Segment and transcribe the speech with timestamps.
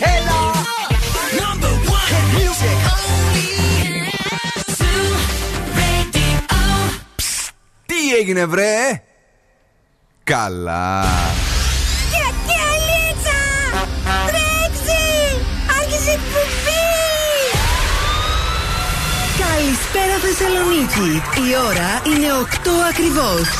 [0.00, 0.40] Έλα!
[7.86, 9.02] Τι έγινε, βρε!
[10.24, 11.04] Καλά.
[12.10, 13.40] Κεκελίτσα!
[14.26, 15.02] Τρέξει!
[15.80, 16.80] Άρχισε η εκπομπή!
[19.38, 21.22] Καλησπέρα Θεσσαλονίκη.
[21.48, 23.59] Η ώρα είναι 8 ακριβώς.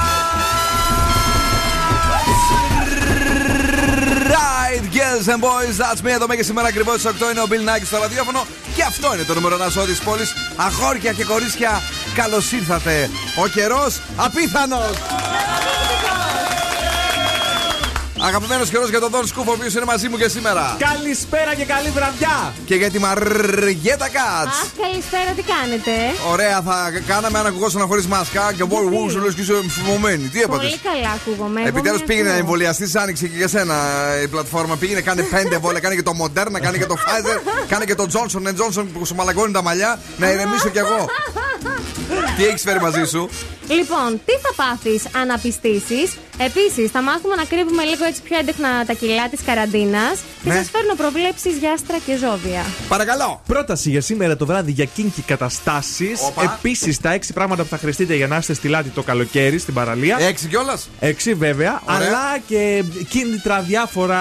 [4.31, 6.09] Right, girls and boys, that's me.
[6.09, 8.45] Εδώ και σήμερα ακριβώς στις 8 είναι ο Bill Nike στο ραδιόφωνο.
[8.75, 10.33] Και αυτό είναι το νούμερο ένας σώδη τη πόλης.
[10.55, 11.81] Αγόρια και κορίτσια,
[12.15, 13.09] καλώς ήρθατε.
[13.43, 14.97] Ο καιρός απίθανος.
[18.23, 20.77] Αγαπημένος καιρός για τον Δον Σκούφ, ο οποίος είναι μαζί μου και σήμερα.
[20.79, 22.53] Καλησπέρα και καλή βραδιά!
[22.65, 24.57] Και για τη Μαργέτα Κάτς.
[24.61, 25.91] Αχ, καλησπέρα, τι κάνετε;
[26.31, 30.27] Ωραία, θα κάναμε αν ακουγόσουν χωρίς μάσκα και εγώ εγώ σου λε και είσαι φημωμένη.
[30.27, 31.61] Τι έπατες; Πολύ καλά ακούγομαι.
[31.61, 33.75] Επιτέλους Εγώ πήγαινε να μια εμβολιαστεί, άνοιξε και για σένα
[34.23, 34.75] η πλατφόρμα.
[34.75, 37.37] Πήγαινε, κάνε πέντε εμβόλια, κάνε και το Moderna, κάνε και το Pfizer,
[37.67, 39.99] κάνε και το Johnson Johnson που σου μαλακώνει τα μαλλιά.
[40.17, 41.05] Να ηρεμήσω κι εγώ.
[42.37, 43.29] Τι έχεις φέρει μαζί σου;
[43.67, 46.17] Λοιπόν, τι θα πάθεις αν απιστήσεις.
[46.45, 50.15] Επίσης, θα μάθουμε να κρύβουμε λίγο έτσι πιο έντεχνα τα κιλά της καραντίνας.
[50.43, 50.55] Και Ναι.
[50.55, 52.63] σας φέρνω προβλέψεις για άστρα και ζώδια.
[52.87, 53.41] Παρακαλώ.
[53.47, 56.19] Πρόταση για σήμερα το βράδυ για κίνκι καταστάσεις.
[56.21, 56.43] Όπα.
[56.57, 59.73] Επίσης, τα έξι πράγματα που θα χρειαστείτε για να είστε στη λάτη το καλοκαίρι στην
[59.73, 60.17] παραλία.
[60.19, 60.89] Έξι κιόλας.
[60.99, 61.81] Έξι βέβαια.
[61.85, 61.97] Ωραία.
[62.07, 64.19] Αλλά και κίνητρα διάφορα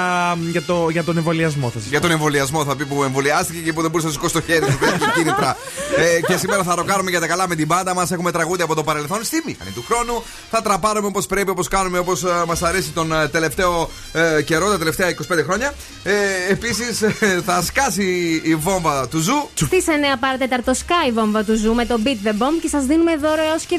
[0.51, 3.73] για, το, για τον εμβολιασμό θα σας Για τον εμβολιασμό θα πει που εμβολιάστηκε και
[3.73, 4.79] που δεν μπορούσε να σηκώσει το χέρι του.
[4.81, 5.57] Δεν έχει κίνητρα.
[5.97, 8.11] ε, και σήμερα θα ροκάρουμε για τα καλά με την μπάντα μας.
[8.11, 10.23] Έχουμε τραγούδια από το παρελθόν στη μηχανή του χρόνου.
[10.51, 14.79] Θα τραπάρουμε όπως πρέπει, όπως κάνουμε, όπως μας αρέσει τον ε, τελευταίο ε, καιρό, τα
[14.79, 15.75] τελευταία 25 χρόνια.
[16.03, 16.13] Ε,
[16.51, 16.99] Επίσης
[17.47, 19.49] θα σκάσει η βόμβα του Ζου.
[19.55, 19.91] Στις 9
[20.21, 23.43] παρά τέταρτο σκάει βόμβα του Ζου με το Beat the Bomb και σας δίνουμε δώρο
[23.53, 23.77] έως και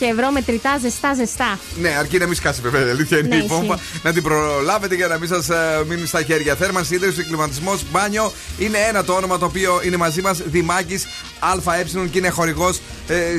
[0.00, 1.58] 200 ευρώ μετρητά ζεστά ζεστά.
[1.80, 2.86] Ναι, αρκεί να μην σκάσει βέβαια.
[2.86, 3.48] η Αλήθεια είναι Ναι, η ισχύει.
[3.54, 3.78] βόμβα.
[4.02, 5.48] Να την προλάβετε για να μην σας
[5.88, 6.54] μείνει στα χέρια.
[6.54, 8.32] Θέρμανση, ύδρευση, κλιματισμός, μπάνιο.
[8.58, 10.42] Είναι ένα το όνομα το οποίο είναι μαζί μας.
[10.46, 11.06] Δημάκης
[11.38, 12.80] ΑΕ και είναι χορηγός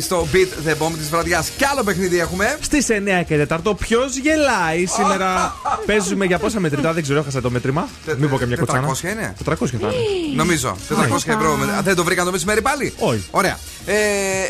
[0.02, 1.50] στο Beat the Bomb της βραδιάς.
[1.57, 2.57] Κι άλλο παιχνίδι έχουμε.
[2.62, 4.86] Στις 9 και 4 ποιος γελάει.
[4.86, 5.56] Σήμερα
[5.86, 7.88] παίζουμε για πόσα μετρητά, δεν ξέρω, έχασα το μέτρημα.
[8.18, 8.88] Μην πω καμιά κοτσάνα.
[8.88, 9.36] 400 είναι.
[9.46, 9.94] 400 θα είναι.
[10.36, 10.78] Νομίζω.
[10.90, 11.52] 400 ευρώ.
[11.78, 13.24] Α, Δεν το βρήκαν το μεσημέρι πάλι; Όχι.
[13.31, 13.58] Ωραία.
[13.85, 13.96] Ε,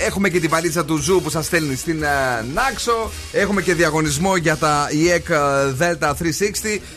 [0.06, 2.08] έχουμε και την βαλίτσα του Ζου που σας στέλνει στην ε,
[2.54, 3.12] Νάξο.
[3.32, 5.32] Έχουμε και διαγωνισμό για τα ΙΕΚ
[5.82, 6.14] Delta 360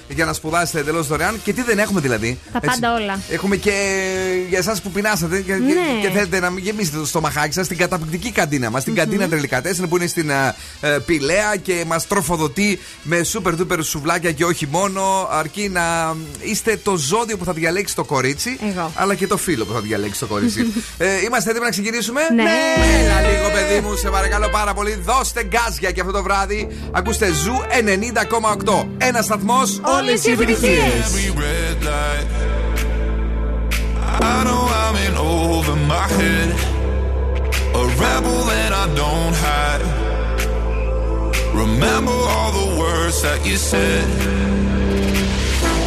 [0.08, 1.40] για να σπουδάσετε εντελώς δωρεάν.
[1.44, 2.38] Και τι δεν έχουμε δηλαδή.
[2.52, 3.20] Τα πάντα όλα.
[3.30, 3.72] Έχουμε και
[4.48, 5.72] για εσάς που πεινάσατε και, Ναι.
[5.72, 8.84] και, και θέλετε να μην γεμίσετε το στομαχάκι σας στην καταπληκτική καντίνα μας.
[8.84, 13.78] Την καντίνα Τρελικατέσσερ που είναι στην ε, ε, Πυλαία και μας τροφοδοτεί με super duper
[13.82, 15.28] σουβλάκια και όχι μόνο.
[15.30, 18.92] Αρκεί να είστε το ζώδιο που θα διαλέξει το κορίτσι, Εγώ.
[18.94, 20.66] αλλά και το φίλο που θα διαλέξει το κορίτσι.
[20.98, 22.42] ε, είμαστε έτοιμοι να ξεκινήσουμε; Ναι.
[22.42, 24.94] Έλα λίγο, παιδί μου, σε παρακαλώ πάρα πολύ.
[25.04, 26.68] Δώστε γκάζια και αυτό το βράδυ.
[26.90, 27.56] Ακούστε Ζου
[28.74, 28.86] 90,8.
[28.98, 29.60] Ένα σταθμό.
[29.98, 30.78] Όλε οι επιτυχίε.
[31.04, 32.28] every red light.
[34.20, 36.50] I know I'm in over my head.
[37.80, 39.84] A rebel that I don't hide.
[41.62, 44.06] Remember all the words that you said.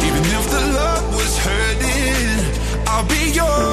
[0.06, 2.38] Even if the love was hurting,
[2.90, 3.71] I'll be yours.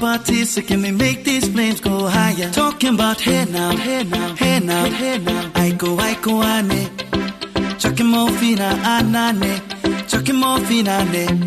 [0.00, 2.50] Want parties, so can we make these flames go higher?
[2.50, 5.50] Talking about hey now, hey now, hey now, hey now.
[5.54, 6.90] I go, I go, I ane.
[7.78, 10.08] Chucking more fina, anane.
[10.08, 11.39] Chucking more fina, ne.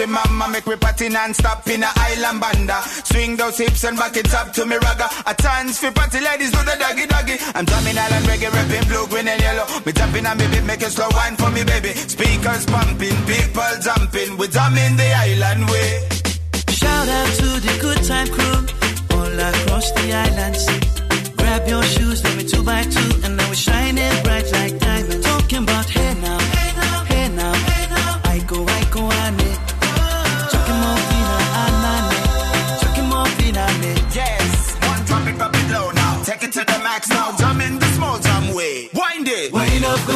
[0.00, 2.80] Hoochie mama Make me party non-stop in a island banda.
[3.04, 5.08] Swing those hips and back it up to me ragga.
[5.26, 7.36] A chance for party ladies do the doggy doggy.
[7.54, 9.66] I'm drumming island reggae, rapping blue, green and yellow.
[9.84, 11.92] Me jumping on me beat, make a slow wine for me baby.
[11.94, 14.36] Speakers pumping, people jumping.
[14.38, 16.08] We drumming the island way.
[16.68, 18.58] Shout out to the good time crew
[19.16, 20.66] all across the islands.
[21.36, 25.24] Grab your shoes, let me two by two, and now we're shining bright like diamonds.
[25.26, 25.99] Talking about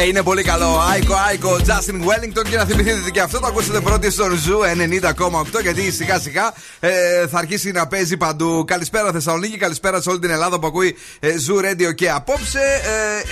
[0.00, 0.80] Ε, είναι πολύ καλό.
[0.80, 2.48] Iko, Iko, Justin Wellington.
[2.50, 4.60] Και να θυμηθείτε ότι και αυτό το ακούσατε πρώτοι στον Zoo
[5.56, 5.62] 90,8.
[5.62, 8.64] Γιατί σιγά σιγά ε, θα αρχίσει να παίζει παντού.
[8.66, 11.94] Καλησπέρα Θεσσαλονίκη, καλησπέρα σε όλη την Ελλάδα που ακούει ε, Zoo Radio.
[11.94, 12.60] Και απόψε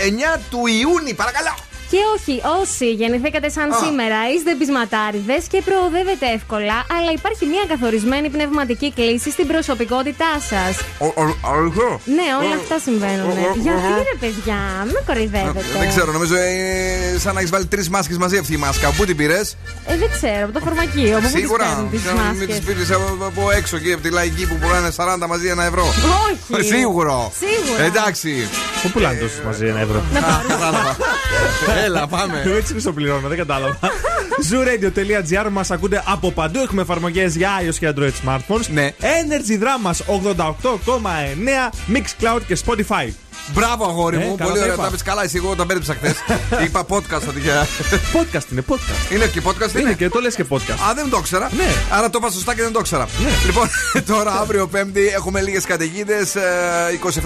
[0.05, 1.78] ε, 9 του Ιούνιου, παρακαλώ.
[1.91, 3.77] Και όχι, όσοι γεννηθήκατε σαν Α.
[3.85, 10.73] σήμερα, είστε πεισματάρηδες και προοδεύετε εύκολα, αλλά υπάρχει μια καθορισμένη πνευματική κλίση στην προσωπικότητά σας.
[11.55, 11.91] Αλήθεια.
[12.19, 13.27] Ναι, όλα αυτά συμβαίνουν.
[13.31, 14.03] ο, ο, Γιατί ο.
[14.11, 14.61] ρε παιδιά,
[14.95, 15.61] με κοροϊδεύετε.
[15.83, 18.87] Δεν ξέρω, νομίζω ε, σαν να έχεις βάλει τρεις μάσκες μαζί αυτή η μάσκα.
[18.97, 21.17] Πού την πήρες, Ε, δεν ξέρω, από το φαρμακείο.
[21.17, 21.65] Από πού τις Σίγουρα.
[21.67, 24.55] παίρνουν τις Να Μην μάσκες; τις πήρες από, από έξω εκεί από τη λαϊκή που
[24.61, 25.85] πουλάνε 40 μαζί ένα ευρώ.
[26.55, 26.65] Όχι.
[26.75, 27.33] Σίγουρο.
[27.45, 27.83] Σίγουρα.
[27.83, 28.49] Εντάξει.
[28.83, 30.97] Πού πουλάνε τόσες μαζί ένα ευρώ; Να πάρουμε.
[31.85, 32.43] Έλα, πάμε.
[32.47, 33.79] Εγώ έτσι το πληρώνω, δεν κατάλαβα.
[34.51, 36.59] Zooradio.gr μας ακούτε από παντού.
[36.59, 38.67] Έχουμε εφαρμογές για iOS και Android smartphones.
[38.73, 38.95] Ναι.
[39.01, 43.28] Energy Drama 88,9 Mixcloud και Spotify.
[43.53, 44.35] Μπράβο, αγόρι Ε, μου.
[44.37, 44.75] καλά Πολύ τα ωραία.
[44.75, 44.85] είπα.
[44.85, 46.15] Τα πεις καλά, εσύ εγώ τα μπέρδεψα χθες.
[46.67, 47.67] Είπα podcast θα τυχαία.
[48.13, 49.13] Podcast είναι, podcast.
[49.15, 49.93] Είναι και podcast, Είναι είναι.
[49.93, 50.79] και το λες και podcast.
[50.91, 51.49] Α, δεν το ήξερα.
[51.57, 51.65] Ναι.
[51.91, 53.07] Άρα το είπα σωστά και δεν το ήξερα.
[53.47, 53.69] Λοιπόν,
[54.15, 56.33] τώρα αύριο Πέμπτη έχουμε λίγες καταιγίδες.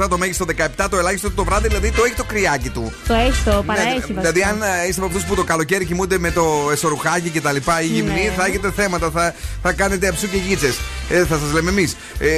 [0.03, 0.45] 27 το μέγιστο,
[0.85, 2.93] 17 το ελάχιστο το βράδυ, δηλαδή το έχει το κρυάκι του.
[3.07, 4.49] Το έχει, το Ναι, παραέχει δηλαδή, βασικά.
[4.49, 7.83] αν ε, είστε από αυτούς που το καλοκαίρι κοιμούνται με το εσωρουχάκι και τα λοιπά,
[7.83, 8.33] ή γυμνοί, Ναι.
[8.37, 9.11] θα έχετε θέματα.
[9.11, 10.75] Θα, θα κάνετε αψού και γίτσε.
[11.09, 11.97] Ε, θα σας λέμε εμείς.
[12.19, 12.29] Ε,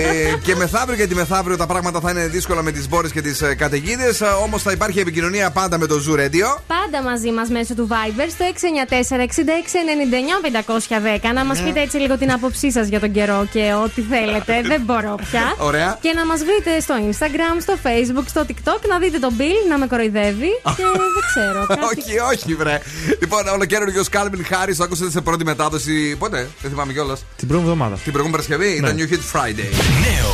[0.42, 3.54] και μεθαύριο, γιατί μεθαύριο τα πράγματα θα είναι δύσκολα με τις μπόρες και τις ε,
[3.78, 4.14] καταιγίδε.
[4.44, 6.58] Όμως θα υπάρχει επικοινωνία πάντα με το Zoo Radio.
[6.66, 11.22] Πάντα μαζί μας μέσω του Viber στο 694-6699-510.
[11.22, 11.44] Να Ναι.
[11.44, 14.60] μα πείτε έτσι λίγο την άποψή σας για τον καιρό και ό,τι θέλετε.
[14.72, 15.54] Δεν μπορώ πια.
[15.58, 15.98] Ωραία.
[16.00, 19.78] Και να μας βρείτε στο Instagram, στο Facebook, στο TikTok, να δείτε τον Bill να
[19.78, 20.48] με κοροϊδεύει.
[20.76, 21.00] και δεν
[21.34, 21.66] ξέρω.
[21.68, 21.80] Κάτι...
[21.84, 22.80] όχι, όχι, βρε.
[23.20, 26.16] Λοιπόν, ολοκαίριο Κάλμιν Χάρη, το ακούσατε σε πρώτη μετάδοση.
[26.16, 27.24] Πότε, δεν θυμάμαι κιόλας.
[27.36, 28.02] Την προηγούμενη εβδομάδα.
[28.04, 29.70] Την προηγούμενη Παρασκευή ήταν New Hit Friday.
[30.06, 30.32] Νέο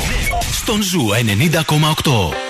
[0.52, 2.49] στον Ζου 90,8.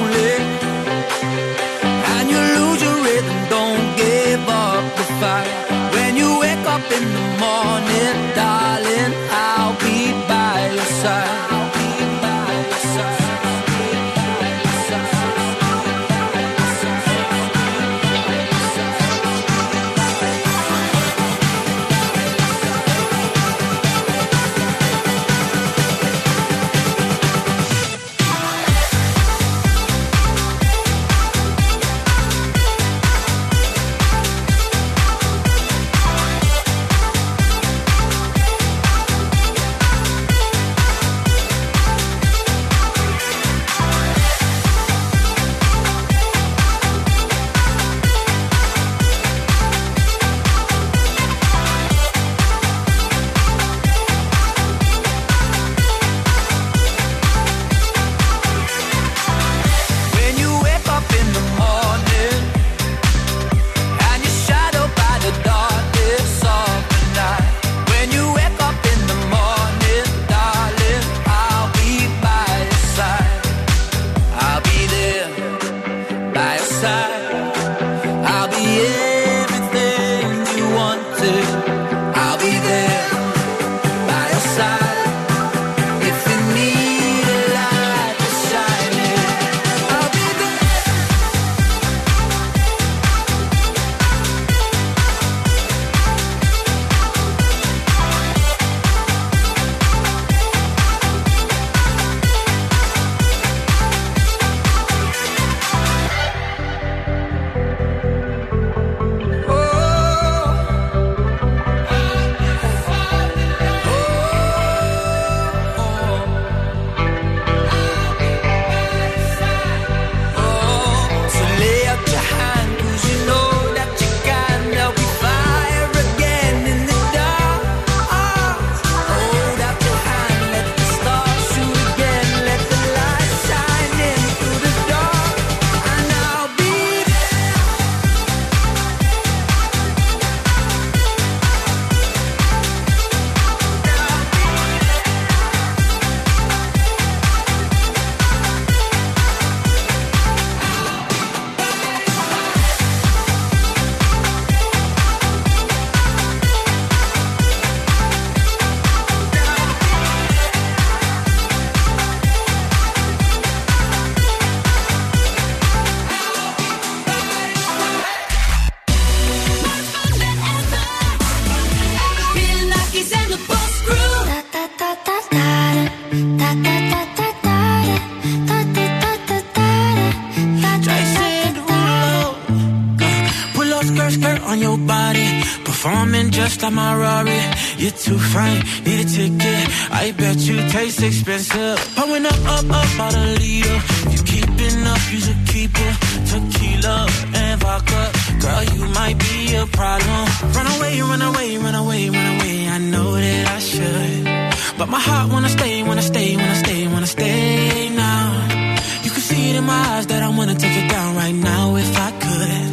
[209.61, 212.67] in my eyes that I wanna take it down right now if I could.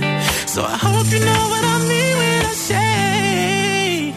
[0.54, 4.14] So I hope you know what I mean when I say,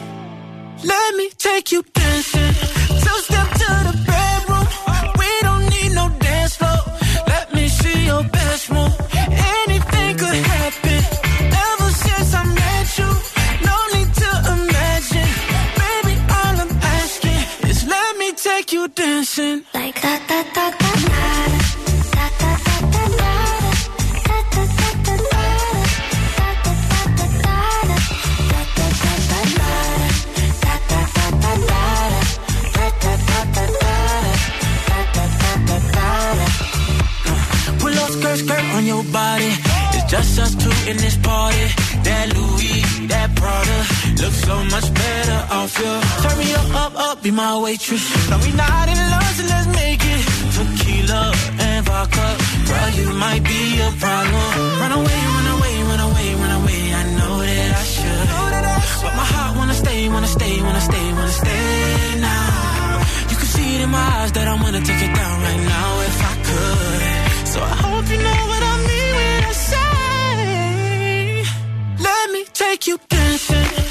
[0.92, 2.01] let me take you down.
[46.86, 48.04] up, up, be my waitress.
[48.30, 50.24] Now we not in love, so let's make it
[50.56, 51.24] tequila
[51.68, 52.28] and vodka.
[52.70, 54.50] Girl, you might be a problem.
[54.82, 56.82] Run away, run away, run away, run away.
[57.02, 58.28] I know that I should,
[59.04, 61.66] but my heart wanna stay, wanna stay, wanna stay, wanna stay
[62.30, 62.50] now.
[63.30, 65.90] You can see it in my eyes that I'm gonna take it down right now
[66.10, 67.02] if I could.
[67.54, 69.92] So I hope you know what I mean when I say,
[72.08, 73.91] let me take you dancing.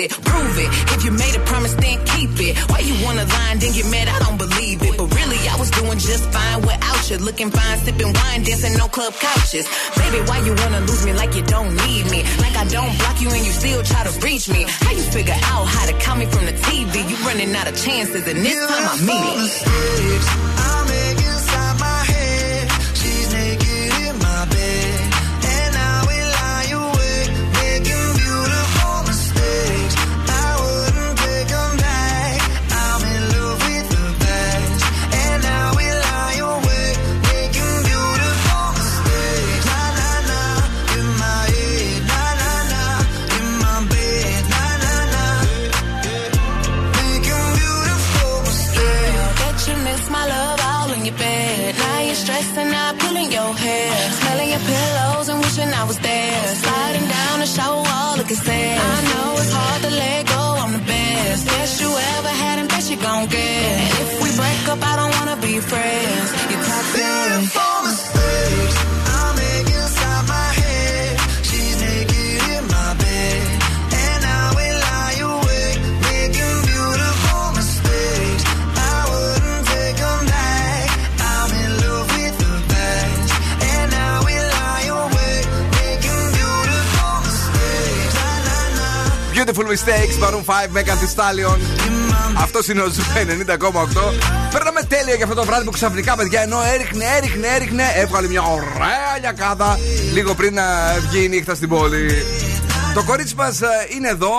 [0.00, 0.68] Lucid, prove it.
[0.96, 2.56] If you made a promise, then keep it.
[2.70, 4.08] Why you wanna lie and then get mad?
[4.08, 4.96] I don't believe it.
[4.96, 7.18] But really, I was doing just fine without you.
[7.18, 9.66] Looking fine, sipping wine, dancing no club couches.
[9.96, 12.22] Baby, why you wanna lose me like you don't need me?
[12.40, 14.64] Like I don't block you and you still try to reach me.
[14.68, 17.08] How you figure out how to call me from the TV?
[17.08, 20.59] You running out of chances and this time I mean it.
[89.70, 91.58] Mistakes, Maroon 5, Megan Thee Stallion.
[92.42, 94.14] Αυτός είναι ο Zoo 90,8.
[94.52, 98.42] Περνάμε τέλεια για αυτό το βράδυ που ξαφνικά, παιδιά, ενώ έριχνε, έριχνε, έριχνε, έβγαλε μια
[98.42, 99.78] ωραία λιακάδα
[100.12, 100.64] λίγο πριν να
[101.00, 102.24] βγει η νύχτα στην πόλη.
[102.94, 103.60] Το κορίτσι μας
[103.96, 104.32] είναι εδώ,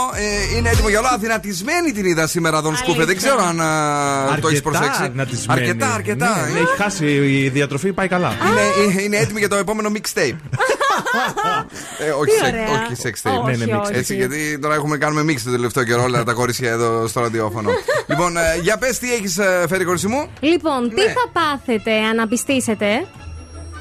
[0.52, 1.10] ε, είναι έτοιμο για όλα.
[1.10, 3.06] Αδυνατισμένη την είδα σήμερα Δον Σκούφε.
[3.06, 5.04] Δεν ξέρω αν α, το έχεις προσέξει.
[5.04, 5.60] αδυνατισμένη.
[5.62, 6.36] Αρκετά, αρκετά.
[6.46, 7.06] Ναι, Ε, ναι, έχει χάσει
[7.44, 8.34] η διατροφή, πάει καλά.
[8.50, 10.36] είναι, είναι, είναι έτοιμη για το επόμενο mixtape.
[12.06, 12.64] ε, όχι, Τι σε, ωραία.
[12.84, 13.44] όχι sextape.
[13.48, 13.92] Όχι, Ναι, ναι, όχι.
[13.94, 17.70] Έτσι, γιατί τώρα έχουμε κάνουμε mix το τελευταίο καιρό όλα τα κορίτσια εδώ στο ραδιόφωνο.
[18.10, 19.38] λοιπόν, ε, για πες τι έχεις
[19.68, 21.08] φέρει, κορίτσι μου; Λοιπόν, τι Ναι.
[21.12, 23.06] θα πάθετε αν απιστήσετε.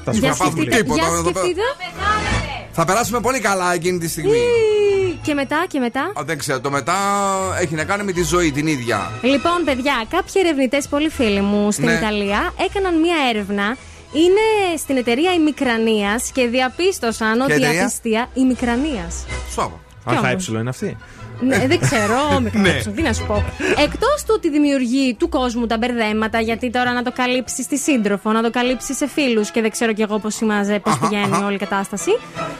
[0.05, 0.83] Θα σου Για να πάθουμε σκεφτείτε.
[0.83, 1.45] τίποτα, Για εδώ πέρα.
[1.45, 1.61] σκεφτείτε.
[2.73, 4.31] Θα περάσουμε πολύ καλά εκείνη τη στιγμή.
[4.37, 6.95] Ή, Και μετά, και μετά; Α, δεν ξέρω, το μετά
[7.61, 9.11] έχει να κάνει με τη ζωή την ίδια.
[9.21, 11.91] Λοιπόν, παιδιά, κάποιοι ερευνητές, πολύ φίλοι μου στην Ναι.
[11.93, 13.77] Ιταλία, έκαναν μία έρευνα.
[14.13, 19.25] Είναι στην εταιρεία ημικρανίας και διαπίστωσαν ότι η εταιρεία; απιστία ημικρανίας.
[19.51, 19.79] Σώμα.
[20.05, 20.47] ΑΕ όμως.
[20.47, 20.97] είναι αυτή.
[21.41, 22.69] Ναι, δεν ξέρω, με Ναι.
[22.71, 23.43] κάψουν, τι να σου πω.
[23.77, 28.31] Εκτός του ότι δημιουργεί του κόσμου τα μπερδέματα, γιατί τώρα να το καλύψεις στη σύντροφο,
[28.31, 30.39] να το καλύψεις σε φίλους και δεν ξέρω κι εγώ πώς
[30.79, 32.11] πώς πηγαίνει όλη η κατάσταση,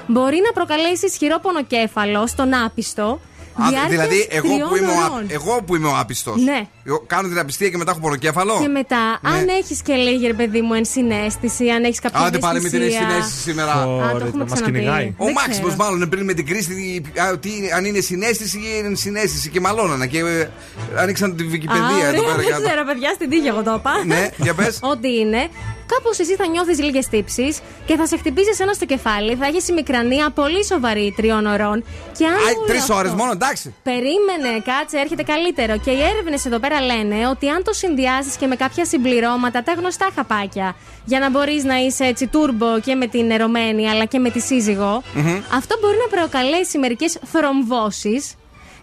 [0.07, 3.19] μπορεί να προκαλέσει ισχυρό πονοκέφαλο στον άπιστο.
[3.53, 5.19] Α, διάρκειας δηλαδή, εγώ που, τριών είμαι ο, ωρών.
[5.23, 6.41] άπ- εγώ που είμαι ο άπιστος.
[6.41, 6.59] Ναι.
[7.07, 8.59] Κάνω την απιστία και μετά έχω πονοκέφαλο.
[8.61, 9.29] Και μετά, Ναι.
[9.29, 12.81] αν έχεις και λίγη ρε παιδί μου ενσυναίσθηση, αν έχεις κάποια Άντε πάλι με την
[12.81, 13.09] ευαισθησία.
[13.09, 13.71] συνέστηση σήμερα.
[13.73, 13.83] Α,
[14.19, 15.13] το έχουμε ξαναπεί.
[15.17, 15.89] Ο Δεν Μάξιμος, ξέρω.
[15.89, 19.59] μάλλον πριν με την κρίση, τι- α, τι, αν είναι συνέστηση ή είναι συνέστηση και
[19.59, 20.07] μαλώνανε.
[20.07, 20.49] Και ε,
[20.97, 22.35] ανοίξαν την Α, Wikipedia εδώ ωραία, πέρα.
[22.35, 23.91] δεν για το- ξέρω, παιδιά, στην τύχη εγώ το είπα.
[24.05, 24.79] Ναι, για πες.
[24.93, 25.47] Ότι είναι.
[25.93, 29.67] Κάπως εσύ θα νιώθεις λίγες τύψεις και θα σε χτυπήσεις ένα στο κεφάλι, θα έχεις
[29.67, 31.83] ημικρανία πολύ σοβαρή τριών ωρών.
[32.17, 33.75] Και αν όλο Τρεις αυτό- ώρες μόνο, εντάξει.
[33.83, 35.77] Περίμενε, κάτσε, έρχεται καλύτερο.
[35.77, 39.73] Και οι έρευνες εδώ πέρα λένε ότι αν το συνδυάσει και με κάποια συμπληρώματα, τα
[39.73, 40.75] γνωστά χαπάκια,
[41.05, 44.39] για να μπορείς να είσαι έτσι τούρμπο και με την ερωμένη αλλά και με τη
[44.39, 45.41] σύζυγο, Μμμ.
[45.53, 48.33] αυτό μπορεί να προκαλέσει μερικές θρομβώσεις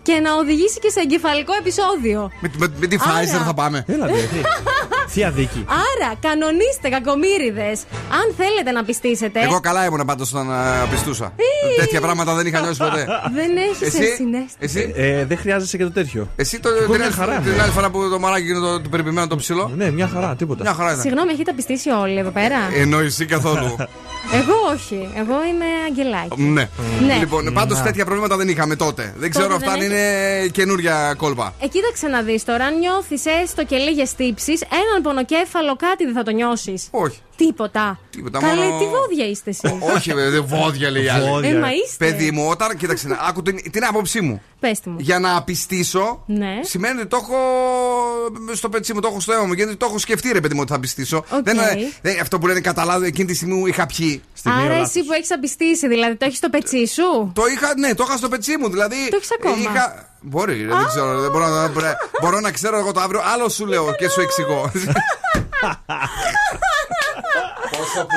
[0.03, 2.31] και να οδηγήσει και σε εγκεφαλικό επεισόδιο.
[2.41, 3.13] Με, με, με τη Άρα.
[3.13, 3.85] Pfizer θα πάμε.
[3.89, 4.07] Έλα,
[5.09, 5.65] Θεία δίκη.
[5.69, 7.81] Άρα, κανονίστε, κακομύριδες.
[8.19, 9.41] Αν θέλετε να πιστήσετε.
[9.41, 11.33] Εγώ καλά ήμουν πάντως όταν α, πιστούσα.
[11.37, 11.81] Ή.
[11.81, 13.07] Τέτοια πράγματα δεν είχα νιώσει ποτέ.
[13.39, 14.57] Δεν έχεις Εσύ; συνέστηση.
[14.59, 16.29] Εσύ; Ε, δεν χρειάζεσαι και το τέτοιο.
[16.37, 17.37] Εσύ το, Εγώ την, μια άλλη, χαρά.
[17.39, 19.73] την άλλη φορά που το μωράκι είναι το, το περιποιημένο το ψηλό.
[19.77, 20.63] Ναι, μια χαρά, τίποτα.
[20.63, 21.03] Μια χαρά ήταν.
[21.03, 23.77] Συγγνώμη, έχετε πιστήσει όλοι εδώ πέρα; Ενώ εσύ καθόλου.
[24.33, 25.09] Εγώ όχι.
[25.17, 26.43] Εγώ είμαι αγγελάκι.
[26.43, 26.69] ναι.
[27.07, 27.17] Ναι.
[27.19, 27.85] Λοιπόν, πάντως Να.
[27.85, 29.15] τέτοια προβλήματα δεν είχαμε τότε.
[29.17, 31.55] Δεν ξέρω Τότε αυτά αν δεν είναι καινούρια κόλπα.
[31.61, 36.15] Ε, κοίταξε να δει τώρα, αν νιώθεις έστω και λίγες τύψεις, έναν πονοκέφαλο κάτι δεν
[36.15, 36.89] θα το νιώσεις.
[36.91, 37.19] Όχι.
[37.39, 37.99] Τίποτα.
[38.11, 39.71] Τίποτα, Καλέ, μόνο- τι βόδια είστε εσείς.
[39.97, 41.29] Όχι, βέβαια, δεν βόδια λέει η άλλη.
[41.29, 41.51] Βόδια.
[41.51, 42.05] Ε, μα είστε.
[42.05, 42.77] Παιδί μου, όταν.
[42.77, 44.43] Κοίταξε, να- άκου την, την άποψή μου.
[44.61, 44.97] Πέστε μου.
[45.01, 46.59] Για να απιστήσω, Ναι.
[46.63, 47.37] σημαίνει ότι το έχω
[48.55, 49.53] στο πετσί μου, το έχω στο αίμα μου.
[49.53, 51.17] Γιατί το έχω σκεφτεί, ρε παιδί μου, ότι θα απιστήσω.
[51.17, 51.43] Οκ.
[51.43, 51.57] Δεν,
[52.03, 54.23] δεν- αυτό που λένε κατά λάθος, εκείνη τη στιγμή μου είχα πιει.
[54.45, 58.05] Άρα εσύ που έχεις απιστήσει, δηλαδή το έχεις στο πετσί σου; Το είχα, ναι, το
[58.09, 58.69] είχα στο πετσί μου.
[58.71, 58.97] Δηλαδή.
[59.11, 60.07] Το έχεις ακόμα; Είχα...
[60.21, 61.21] Μπορεί, ρε, δεν ξέρω.
[61.21, 61.87] Δεν μπορώ, να, μπορώ,
[62.23, 63.21] μπορώ να ξέρω εγώ το αύριο.
[63.33, 64.71] Άλλο σου λέω και σου εξηγώ.
[67.79, 68.17] Πόσο που.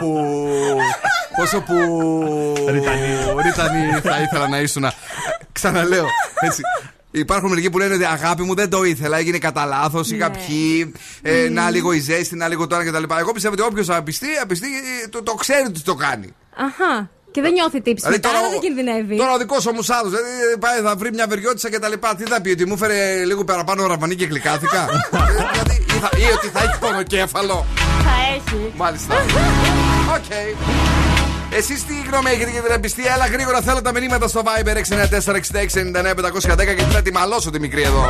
[0.00, 0.78] που.
[1.36, 1.74] Πόσο που.
[2.68, 3.08] Ριτανή.
[3.44, 4.84] Ριτανή θα ήθελα να ήσουν.
[5.52, 6.06] Ξαναλέω.
[6.40, 6.62] Έτσι.
[7.10, 10.34] Υπάρχουν μερικοί που λένε ότι αγάπη μου δεν το ήθελα, έγινε κατά λάθος, είχα Ναι.
[10.46, 13.04] πιει, ε, να λίγο η ζέστη, να λίγο τώρα κτλ.
[13.18, 14.66] Εγώ πιστεύω ότι όποιος απιστεί, απιστεί,
[15.04, 16.34] ε, το, το ξέρει ότι το κάνει.
[16.56, 17.10] Αχά.
[17.30, 18.04] Και δεν νιώθει τύψεις.
[18.06, 19.16] Δηλαδή, Μετά τώρα δεν ο- κινδυνεύει.
[19.16, 22.14] Τώρα ο δικός μου άλλο δηλαδή, πάει, θα βρει μια Βεροιώτισσα και τα λοιπά.
[22.14, 24.80] Τι θα πει, ότι μου έφερε λίγο παραπάνω ραβανί και γλυκάθηκα.
[25.12, 27.66] Ε, δηλαδή, ή, θα- ή ότι θα έχει πονοκέφαλο.
[27.76, 28.72] Θα έχει.
[28.76, 29.14] Μάλιστα.
[30.16, 30.30] Οκ.
[31.50, 36.74] Εσείς τι γνώμη έχετε για την απιστία, έλα γρήγορα θέλω τα μηνύματα στο Viber 694-6699-510
[36.74, 38.04] γιατί θα τη μαλώσω τη μικρή εδώ.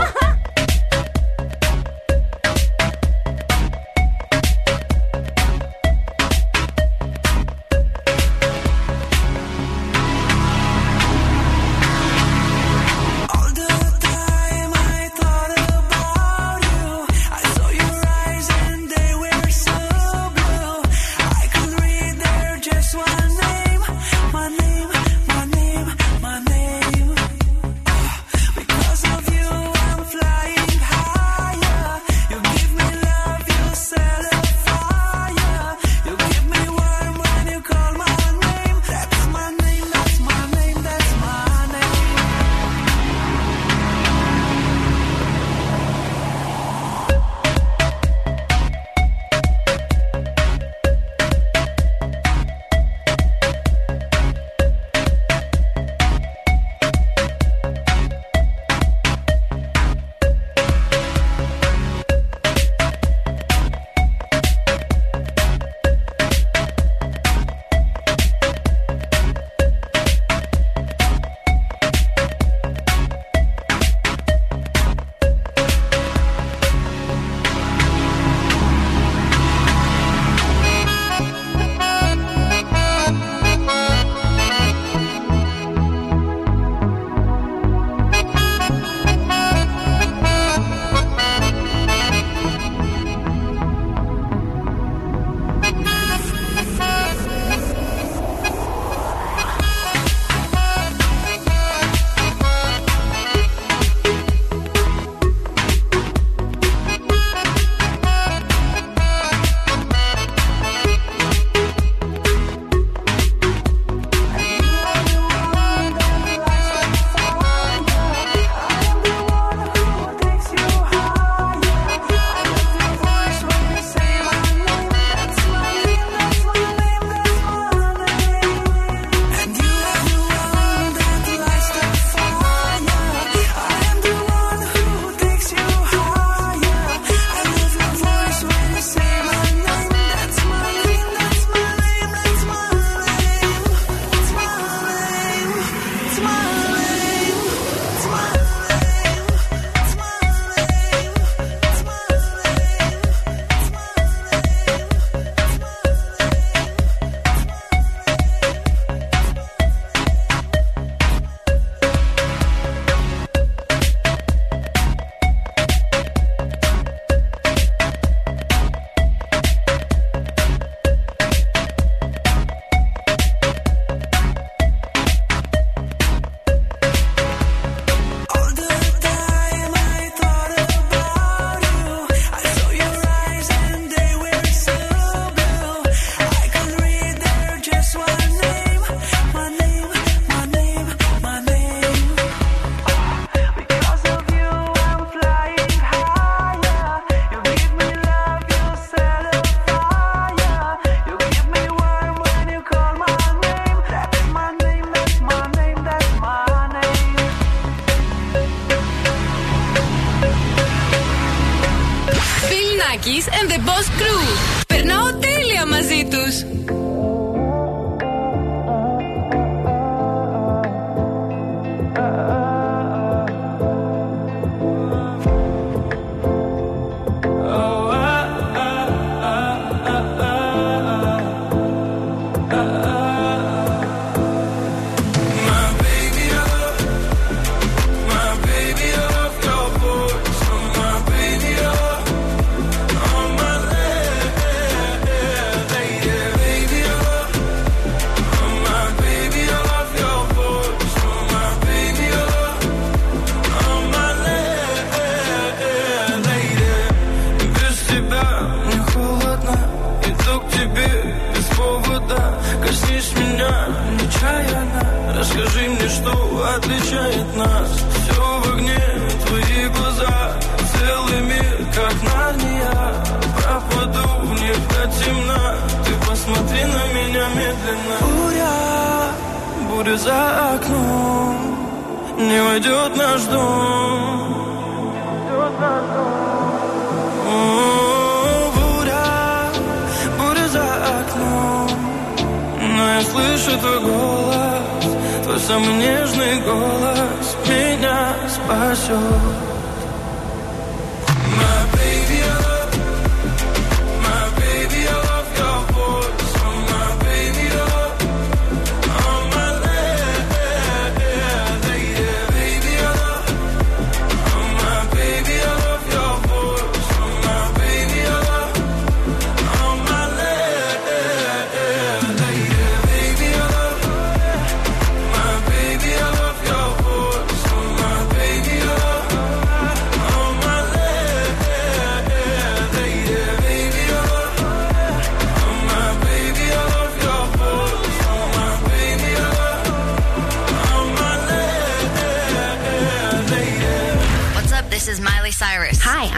[292.60, 294.84] Но я слышу твой голос
[295.24, 299.51] Твой самый нежный голос Меня спасет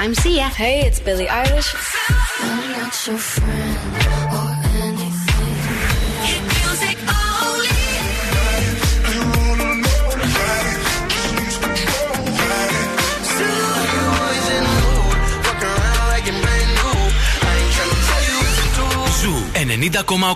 [0.05, 0.49] I'm Sia.
[0.51, 1.71] Hey, it's Billie Eilish.
[2.43, 3.75] I'm not your friend
[19.21, 19.35] Ζου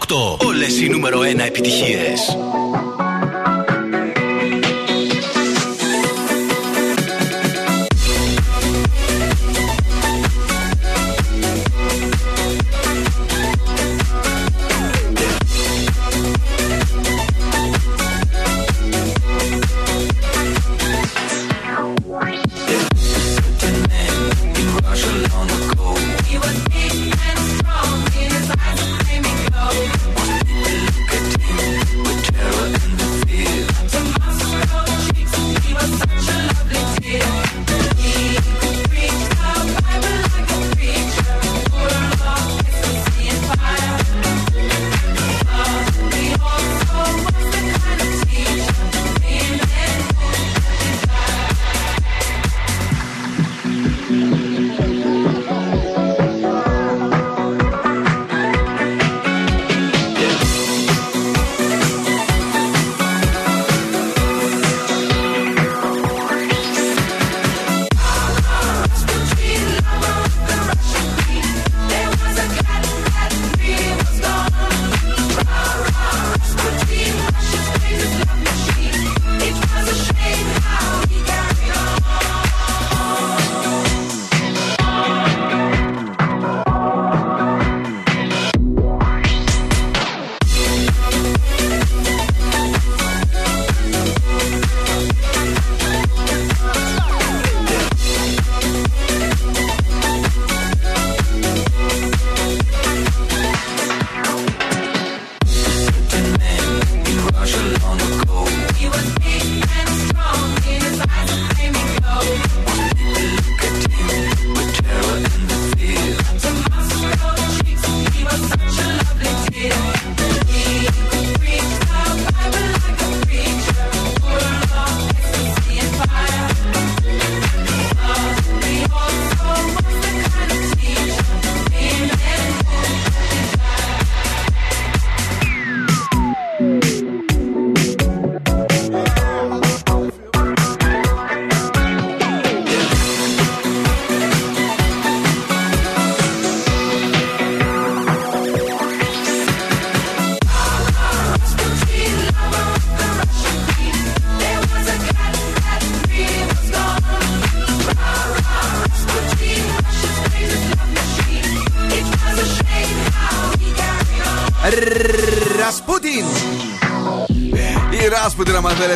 [0.09, 0.47] 90,8.
[0.47, 2.37] Όλες οι νούμερο 1 επιτυχίες.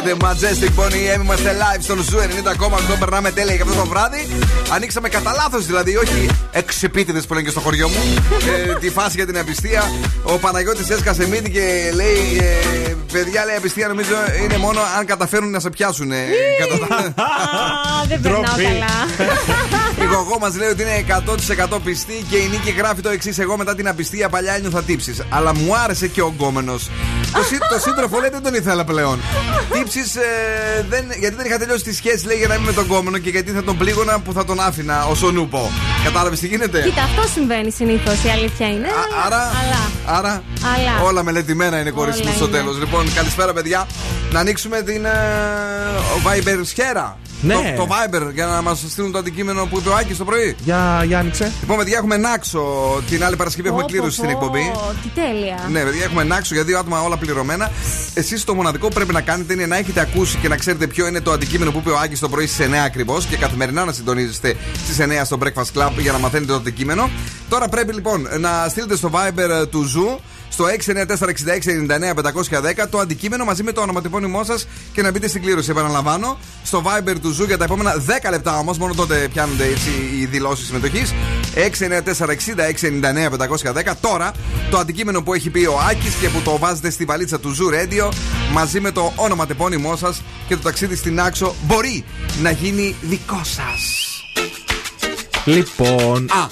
[0.06, 1.22] Rasputin, άμα θέλετε, Majestic Boney M.
[1.22, 2.18] Είμαστε live στον Zoo
[2.92, 2.98] 90,8.
[2.98, 4.28] Περνάμε τέλεια για αυτό το βράδυ.
[4.74, 8.02] Ανοίξαμε κατά λάθος δηλαδή, όχι εξεπίτηδε που λένε και στο χωριό μου.
[8.72, 9.82] ε, τη φάση για την απιστία.
[10.22, 15.50] Ο Παναγιώτης έσκασε μύτη και λέει: ε, Παιδιά, λέει απιστία νομίζω είναι μόνο αν καταφέρουν
[15.50, 16.12] να σε πιάσουν.
[16.12, 16.24] Ε,
[16.58, 17.04] κατά- Α,
[18.08, 18.62] δεν περνάω Ντροπή.
[18.62, 19.06] καλά.
[20.04, 21.04] η Γωγώ μας λέει ότι είναι
[21.74, 25.22] 100% πιστή και η Νίκη γράφει το εξής: Εγώ μετά την απιστία παλιά ένιωθα τύψεις.
[25.28, 26.90] Αλλά μου άρεσε και ο γκόμενος.
[27.32, 29.18] Το, σύ- το σύντροφο λέει δεν τον ήθελα πλέον.
[29.72, 30.22] Τύψεις ε,
[30.88, 33.30] δεν, γιατί δεν είχα τελειώσει τη σχέση λέει για να είμαι με τον γκόμενο και
[33.30, 35.70] γιατί θα τον πλήγωνα που θα τον άφηνα ω ονούπο.
[36.04, 38.24] Κατάλαβες τι γίνεται; Κοίτα, αυτό συμβαίνει συνήθως.
[38.24, 38.86] Η αλήθεια είναι.
[38.88, 40.18] Α- άρα, Αλλά.
[40.18, 40.42] άρα
[40.76, 41.02] Αλλά.
[41.08, 42.56] όλα μελετημένα είναι κορίτσι Όλα μου στο είναι.
[42.56, 42.78] τέλος.
[42.78, 43.86] Λοιπόν, καλησπέρα παιδιά.
[44.32, 45.10] Να ανοίξουμε την ε,
[46.24, 47.18] Viber σχέρα.
[47.42, 47.54] Ναι.
[47.54, 50.56] Το, το Viber για να μας στείλουν το αντικείμενο που είπε ο Άκης το πρωί.
[50.64, 51.52] Για, για άνοιξε.
[51.60, 52.62] Λοιπόν, παιδιά, έχουμε Νάξο
[53.08, 53.68] την άλλη Παρασκευή.
[53.68, 54.72] Έχουμε Πω, κλήρωση πω, στην πω, εκπομπή.
[55.02, 55.68] Τι τέλεια.
[55.70, 57.70] Ναι, παιδιά, έχουμε Νάξο για δύο άτομα όλα πληρωμένα.
[58.14, 61.06] Εσείς το μοναδικό που πρέπει να κάνετε είναι να έχετε ακούσει και να ξέρετε ποιο
[61.06, 63.92] είναι το αντικείμενο που είπε ο Άκης το πρωί στις 9 ακριβώς και καθημερινά να
[63.92, 67.10] συντονίζεστε στις 9 στο Breakfast Club για να μαθαίνετε το αντικείμενο.
[67.48, 70.20] Τώρα πρέπει λοιπόν να στείλετε στο Viber του Zoo
[70.52, 75.70] στο 6946699-510 το αντικείμενο μαζί με το ονοματεπώνυμό σας και να μπείτε στην κλήρωση.
[75.70, 77.94] Επαναλαμβάνω, στο Viber του Zoo για τα επόμενα
[78.26, 81.14] 10 λεπτά όμως, μόνο τότε πιάνονται έτσι οι δηλώσεις συμμετοχής.
[81.54, 83.92] 6946699-510.
[84.00, 84.32] Τώρα
[84.70, 87.68] το αντικείμενο που έχει πει ο Άκης και που το βάζετε στη βαλίτσα του Zoo
[87.70, 88.08] Radio
[88.52, 92.04] μαζί με το ονοματεπώνυμό σας και το ταξίδι στη Νάξο μπορεί
[92.42, 94.06] να γίνει δικό σας.
[95.44, 96.46] Λοιπόν, Α.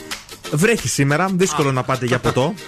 [0.53, 1.29] βρέχει σήμερα.
[1.33, 2.55] Δύσκολο να πάτε για ποτό.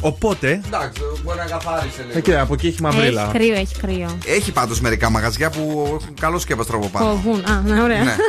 [0.00, 0.60] Οπότε.
[0.66, 3.30] Εντάξει, μπορεί να καθάρισε Ε, κοίτα, από εκεί έχει Έχει μαυρίλα.
[3.32, 4.18] κρύο, έχει κρύο.
[4.26, 7.06] Έχει πάντως μερικά μαγαζιά που έχουν καλό σκέπαστρο από πάνω.
[7.10, 7.44] Φοβούν.
[7.44, 8.02] Α, ναι, ωραία.
[8.04, 8.16] Ναι.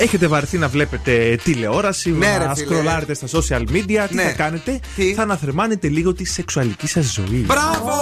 [0.00, 2.66] Έχετε βαρθεί να βλέπετε τηλεόραση, Ναι, ρε, να φίλε.
[2.66, 4.06] σκρολάρετε στα social media.
[4.08, 4.22] Τι Ναι.
[4.22, 7.44] θα κάνετε, Τι; θα αναθερμάνετε λίγο τη σεξουαλική σας ζωή.
[7.46, 7.92] Μπράβο!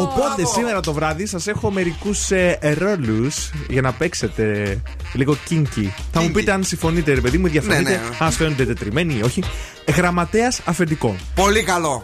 [0.00, 0.52] Οπότε Μπράβο.
[0.54, 4.78] σήμερα το βράδυ σας έχω μερικούς ε, ρόλους για να παίξετε
[5.12, 5.88] λίγο kinky.
[6.12, 6.32] Θα μου Kinky.
[6.32, 7.82] πείτε αν συμφωνείτε, ρε παιδί μου, διαφωνείτε.
[7.90, 8.02] Ναι, ναι.
[8.18, 9.42] Αν σας φαίνονται τετριμένοι ή όχι.
[9.96, 11.16] Γραμματέας αφεντικό.
[11.34, 12.02] Πολύ καλό.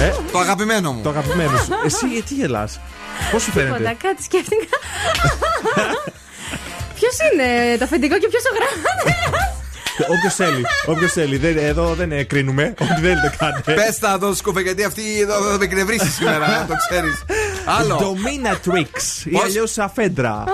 [0.00, 1.02] Ε, Το αγαπημένο μου.
[1.02, 1.72] το αγαπημένο σου.
[1.84, 2.80] Εσύ ε, τι γελάς;
[3.32, 3.96] Πώς σου Τίποτα, φαίνεται.
[4.02, 4.76] κάτι σκέφτηκα.
[6.98, 9.59] Ποιος είναι το αφεντικό και ποιος ο γραμματέας;
[10.08, 10.62] Όποιος θέλει.
[10.86, 11.36] Όποιος θέλει.
[11.36, 12.74] Δεν- Εδώ δεν ε, κρίνουμε.
[12.80, 13.72] Ό,τι θέλετε κάντε.
[13.74, 17.22] Πες τα εδώ σκούφε γιατί αυτή εδώ θα με εκνευρίσει σήμερα, να το ξέρεις.
[17.64, 17.96] Άλλο.
[17.98, 20.32] Dominatrix ή Πώς; αλλιώς αφέντρα.
[20.32, 20.44] Α,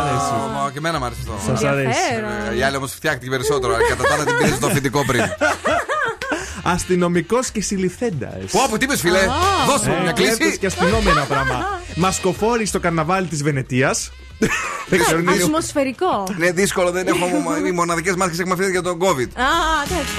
[0.00, 0.32] αρέσει.
[0.54, 1.52] μα, Και εμένα μου άρεσε αυτό.
[1.52, 1.98] Σας αρέσει.
[2.12, 2.58] Ενδιαφέρον.
[2.58, 3.72] Η άλλη όμως φτιάχτηκε περισσότερο.
[3.88, 5.22] Κατά τα άλλα την πήρε στο αφεντικό πριν.
[6.62, 8.50] Αστυνομικός και συλληφθέντας.
[8.50, 9.18] Πω, από τι είπες, φίλε;
[9.66, 10.58] Δώσ' μου μια Κλέφτες κλίση.
[10.58, 11.80] και αστυνόμοι ένα πράγμα.
[11.94, 14.10] Μασκοφόροι στο καρναβάλι της Βενετίας.
[14.88, 16.26] Δεν ξέρω, είναι λίγο- Ατμοσφαιρικό.
[16.38, 17.26] Είναι δύσκολο, δεν έχω.
[17.66, 19.28] Οι μοναδικές μάσκες έχουμε αφήσει για τον COVID.
[19.40, 19.48] Α,
[19.84, 20.14] εντάξει.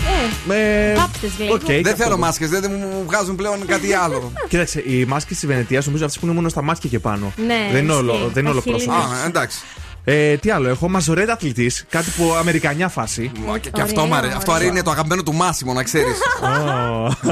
[0.50, 1.54] Ε, Ε, Βάψ' τες λίγο.
[1.54, 2.04] οκ, και Δεν αυτό.
[2.04, 4.32] θέλω μάσκες, δεν μου βγάζουν πλέον κάτι άλλο.
[4.50, 7.34] Κοίταξε, οι μάσκες της Βενετίας νομίζω αυτές που είναι μόνο στα μάτια και πάνω.
[7.48, 8.30] Ναι, δεν είναι όλο, ισχύει.
[8.34, 8.92] δεν είναι όλο Τα πρόσωπο.
[8.94, 9.22] χείλη.
[9.22, 9.58] Α, εντάξει.
[10.06, 13.32] Ε, τι άλλο έχω, μαζορέτα αθλητής, κάτι που αμερικανιά φάση.
[13.48, 14.26] Μα, Και, και Ωραία, αυτό, μ' αρέσει.
[14.26, 14.38] ωραία.
[14.38, 16.16] αυτό αρέσει, είναι το αγαπημένο του Μάσιμο, να ξέρεις.
[16.44, 16.48] Ω.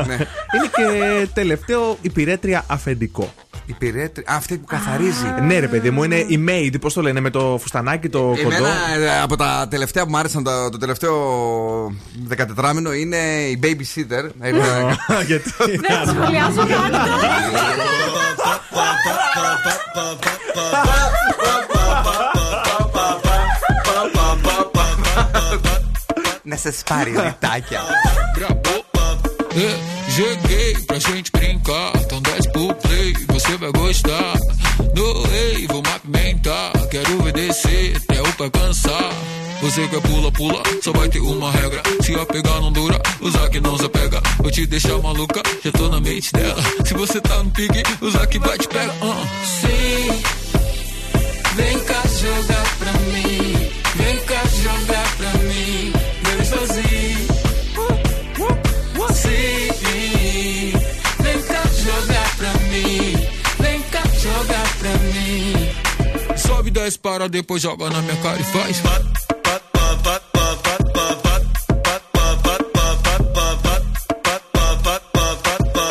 [0.07, 0.13] ναι.
[0.55, 3.33] Είναι και τελευταίο υπηρέτρια αφεντικό.
[3.65, 4.31] Η πυρέτρια.
[4.31, 5.25] Α, αυτή που καθαρίζει.
[5.41, 8.39] Ναι, ρε παιδί μου, είναι η maid, πώς το λένε, με το φουστανάκι το κοντό.
[8.41, 11.15] Εμένα ε, από τα τελευταία που μου άρεσαν το, το τελευταίο
[12.57, 13.17] 14 μήνο είναι
[13.51, 14.29] η babysitter.
[14.39, 14.51] Ε,
[15.25, 15.51] Γιατί.
[15.87, 17.29] Δεν σχολιάζω κάτι τώρα.
[26.43, 27.81] Να σας πάρει ρητάκια.
[30.13, 34.33] Cheguei pra gente brincar, então desce pro play, você vai gostar.
[34.93, 39.13] No rei, vou apimentar, quero ver descer até o pé cansar.
[39.61, 41.81] Você quer pula, pula, só vai ter uma regra.
[42.01, 44.21] Se a pegar não dura, usar que não se pega.
[44.39, 46.61] Vou te deixar maluca, já tô na mente dela.
[46.85, 48.91] Se você tá no pique, usar que vai te pega.
[48.91, 49.27] Uh.
[49.61, 50.23] Sim,
[51.55, 53.60] vem cá jogar pra mim.
[66.71, 68.81] Sobe, desce, para, depois joga na minha cara e faz.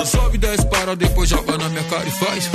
[0.06, 2.48] Sobe, desce, para, depois joga na minha cara e faz.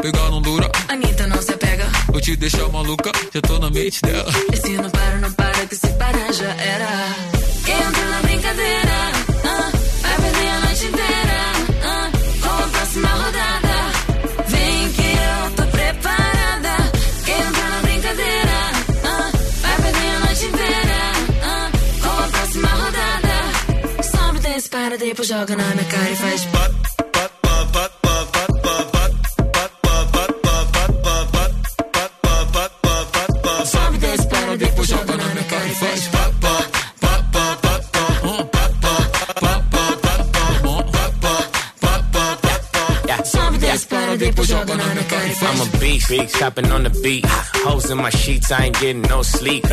[0.00, 1.86] Pegar não dura, Anitta não se apega.
[2.08, 4.32] vou te deixar maluca, já tô na mente dela.
[4.52, 7.14] E se não para, não para, que se parar já era.
[7.64, 8.92] Quem entra na brincadeira,
[9.44, 9.70] ah,
[10.02, 11.40] vai perder a noite inteira.
[11.84, 13.76] Ah, com a próxima rodada,
[14.48, 16.92] vem que eu tô preparada.
[17.24, 18.58] Quem entra na brincadeira,
[19.04, 19.30] ah,
[19.62, 21.12] vai perder a noite inteira.
[21.44, 21.70] Ah,
[22.02, 26.40] com a próxima rodada, sobe, desce, para, depois joga na minha cara e faz.
[26.40, 26.79] Sobe,
[46.10, 47.24] I'm a beast, beast, chopping on the beat.
[47.26, 49.64] Hoes in my sheets, I ain't getting no sleep.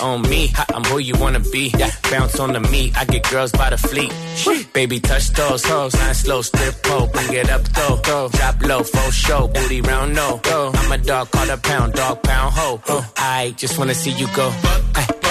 [0.00, 1.72] On me, I'm who you wanna be.
[2.10, 4.12] Bounce on the meat, I get girls by the fleet.
[4.74, 7.96] Baby, touch those hoes, nice slow strip pole, bring it up though.
[8.02, 8.28] Go.
[8.28, 10.40] Drop low, full show, booty round no.
[10.42, 10.70] Go.
[10.74, 12.80] I'm a dog, call a pound, dog pound ho.
[13.16, 14.52] I just wanna see you go.
[14.94, 15.29] Ay.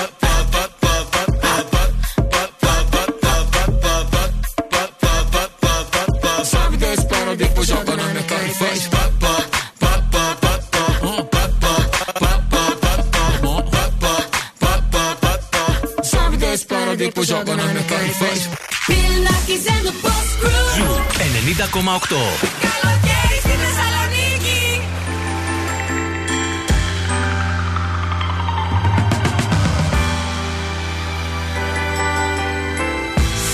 [17.09, 18.49] desce, para, depois joga na minha cara e faz.
[18.87, 20.65] Πιλνάκης and the Boss Crew.
[20.77, 20.89] Ζου
[21.23, 22.09] 90,8.
[22.65, 24.81] Καλοκαίρι στη Θεσσαλονίκη.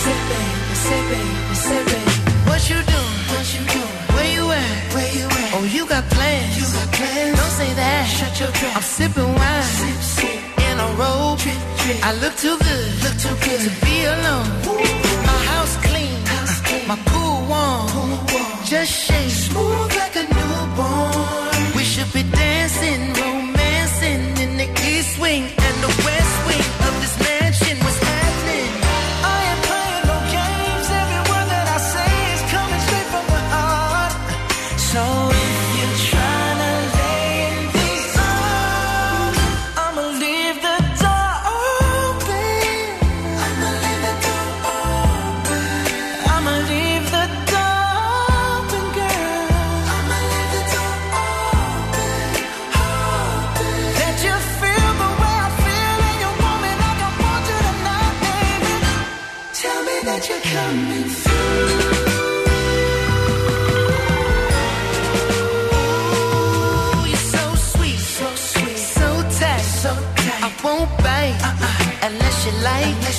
[0.02, 2.14] Say baby, say baby, say baby.
[2.48, 3.18] What you doing?
[3.32, 3.96] What you doing?
[4.14, 4.76] Where you at?
[4.94, 5.50] Where you at?
[5.56, 6.52] Oh, you got plans.
[6.60, 7.34] You got plans.
[7.38, 8.02] Don't say that.
[8.16, 8.76] Shut your trap.
[8.78, 9.68] I'm sipping wine.
[9.78, 10.38] Sip, sip.
[10.66, 11.38] In a robe.
[11.42, 11.98] Trip, trip.
[12.08, 12.73] I look too good.
[13.25, 14.49] too good to be alone.
[15.25, 16.19] My house clean.
[16.87, 16.95] My.
[17.07, 18.19] Pool warm.
[18.65, 19.15] Just shake.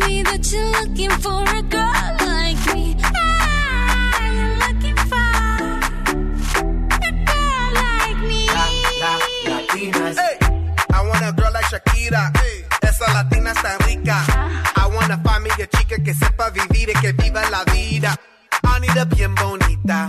[0.00, 2.96] Me that you're looking for a girl like me.
[3.02, 4.20] Ah,
[4.66, 5.32] looking for
[7.06, 8.42] a girl like me.
[10.20, 10.36] Hey,
[10.92, 12.32] I want a girl like Shakira.
[12.82, 14.24] Esa latina está rica.
[14.76, 18.16] I me a chica que sepa vivir y que viva la vida.
[18.62, 20.06] Anita bien bonita.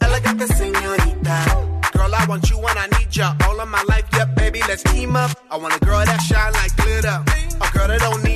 [0.00, 1.44] Elegante señorita.
[1.92, 3.34] Girl, I want you when I need ya.
[3.46, 5.30] All of my life, yep, baby, let's team up.
[5.50, 7.22] I want a girl that shine like glitter.
[7.60, 8.29] A girl that don't need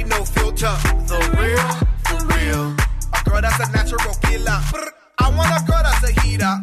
[4.34, 4.60] killer.
[4.70, 4.90] Brr.
[5.18, 6.54] I want a girl that's a heater.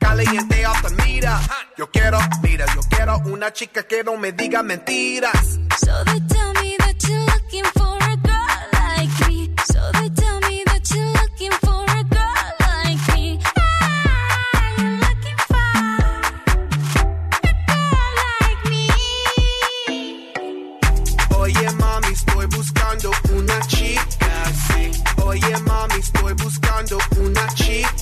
[0.00, 1.38] Caliente the meter.
[1.78, 5.58] Yo quiero, mira, yo quiero una chica que no me diga mentiras.
[5.78, 7.81] So they tell me that you're looking for
[26.34, 28.01] buscando una chica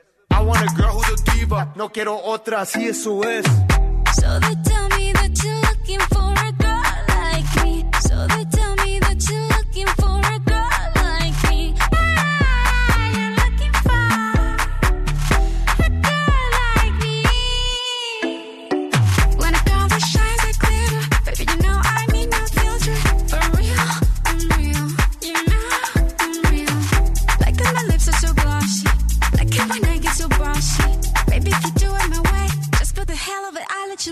[0.31, 1.71] I want a girl who's a diva.
[1.75, 3.45] No quiero otra, así eso es.
[4.19, 6.20] So they tell me that you're looking for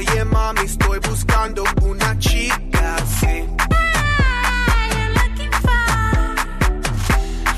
[0.00, 3.34] Oye mami, estoy buscando una chica así.
[3.70, 5.82] Ah, you're looking for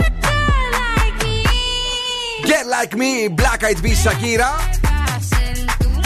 [0.07, 1.45] a girl like me.
[2.51, 4.51] Get like me, Black Eyed Peas, Shakira.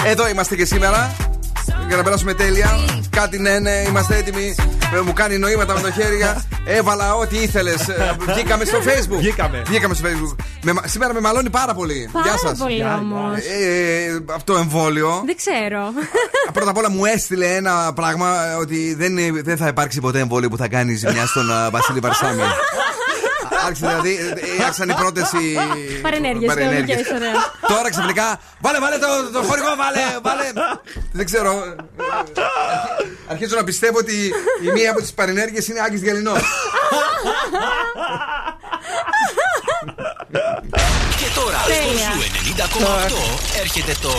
[0.04, 1.25] Εδώ είμαστε και σήμερα.
[1.88, 2.70] Για να περάσουμε τέλεια.
[3.10, 4.54] Κάτι ναι, ναι, είμαστε έτοιμοι.
[4.94, 6.44] Ε, Μου κάνει νοήματα με τα χέρια.
[6.64, 7.86] Έβαλα ό,τι ήθελες.
[8.18, 9.16] Βγήκαμε στο Facebook.
[9.18, 9.62] Βγήκαμε.
[9.66, 10.44] Βγήκαμε στο Facebook.
[10.62, 12.08] Με, σήμερα με μαλώνει πάρα πολύ.
[12.12, 12.58] Πάρα Γεια σας.
[12.58, 13.38] πολύ όμως.
[13.38, 15.22] Ε, αυτό το εμβόλιο.
[15.26, 15.92] Δεν ξέρω.
[16.52, 20.18] Πρώτα απ' όλα μου έστειλε ένα πράγμα ε, ότι δεν, είναι- δεν θα υπάρξει ποτέ
[20.18, 22.42] εμβόλιο που θα κάνεις ζημιά στον α, Βασίλη Βαρσάμι.
[23.66, 24.14] Άρχισε δηλαδή,
[24.58, 25.58] ε, άρχισαν οι πρώτες οι.
[26.02, 27.06] Παρενέργειες, παρενέργειες.
[27.06, 27.52] κανονικές, ωραία.
[27.76, 28.40] Τώρα ξαφνικά.
[28.60, 30.44] Βάλε, βάλε το, το χορηγό, βάλε, βάλε.
[31.12, 31.74] Δεν ξέρω.
[33.28, 34.14] Αρχίζω να πιστεύω ότι
[34.66, 36.40] η μία από τις παρενέργειες είναι Άκης Γελινός.
[41.18, 42.10] Και τώρα στο Τέλεια.
[42.12, 42.20] Zoo
[43.56, 44.12] 90,8 έρχεται το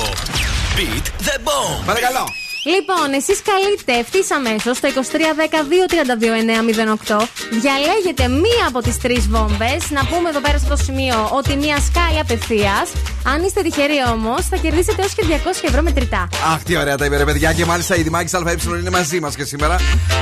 [0.76, 1.86] Beat the Bomb.
[1.86, 2.47] Παρακαλώ.
[2.74, 7.28] Λοιπόν, εσείς καλείτε ευθύς αμέσως στο 2310-232-908.
[7.64, 9.90] Διαλέγετε μία από τις τρεις βόμβες.
[9.90, 12.92] Να πούμε εδώ πέρα σε αυτό το σημείο ότι μία σκάει απευθείας.
[13.24, 16.28] Αν είστε τυχεροί όμως, θα κερδίσετε έως και 200 ευρώ μετρητά.
[16.54, 17.54] Αχ, τι ωραία τα είπε, ρε παιδιά.
[17.54, 19.76] Και μάλιστα η Δημάκης ΑΕ είναι μαζί μας και σήμερα.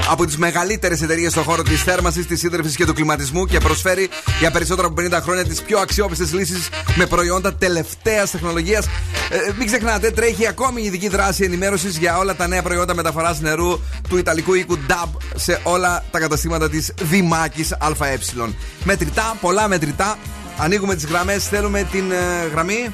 [0.09, 4.09] Από τις μεγαλύτερες εταιρείες στον χώρο της θέρμανσης, της ύδρευσης και του κλιματισμού και προσφέρει
[4.39, 8.85] για περισσότερα από 50 χρόνια τις πιο αξιόπιστες λύσεις με προϊόντα τελευταίας τεχνολογίας.
[9.29, 13.39] Ε, μην ξεχνάτε, τρέχει ακόμη η ειδική δράση ενημέρωσης για όλα τα νέα προϊόντα μεταφοράς
[13.39, 13.79] νερού
[14.09, 18.17] του Ιταλικού οίκου DAB σε όλα τα καταστήματα της Δημάκης ΑΕ.
[18.83, 20.17] Μετρητά, πολλά μετρητά.
[20.57, 22.93] Ανοίγουμε τις γραμμές, θέλουμε την ε, γραμμή;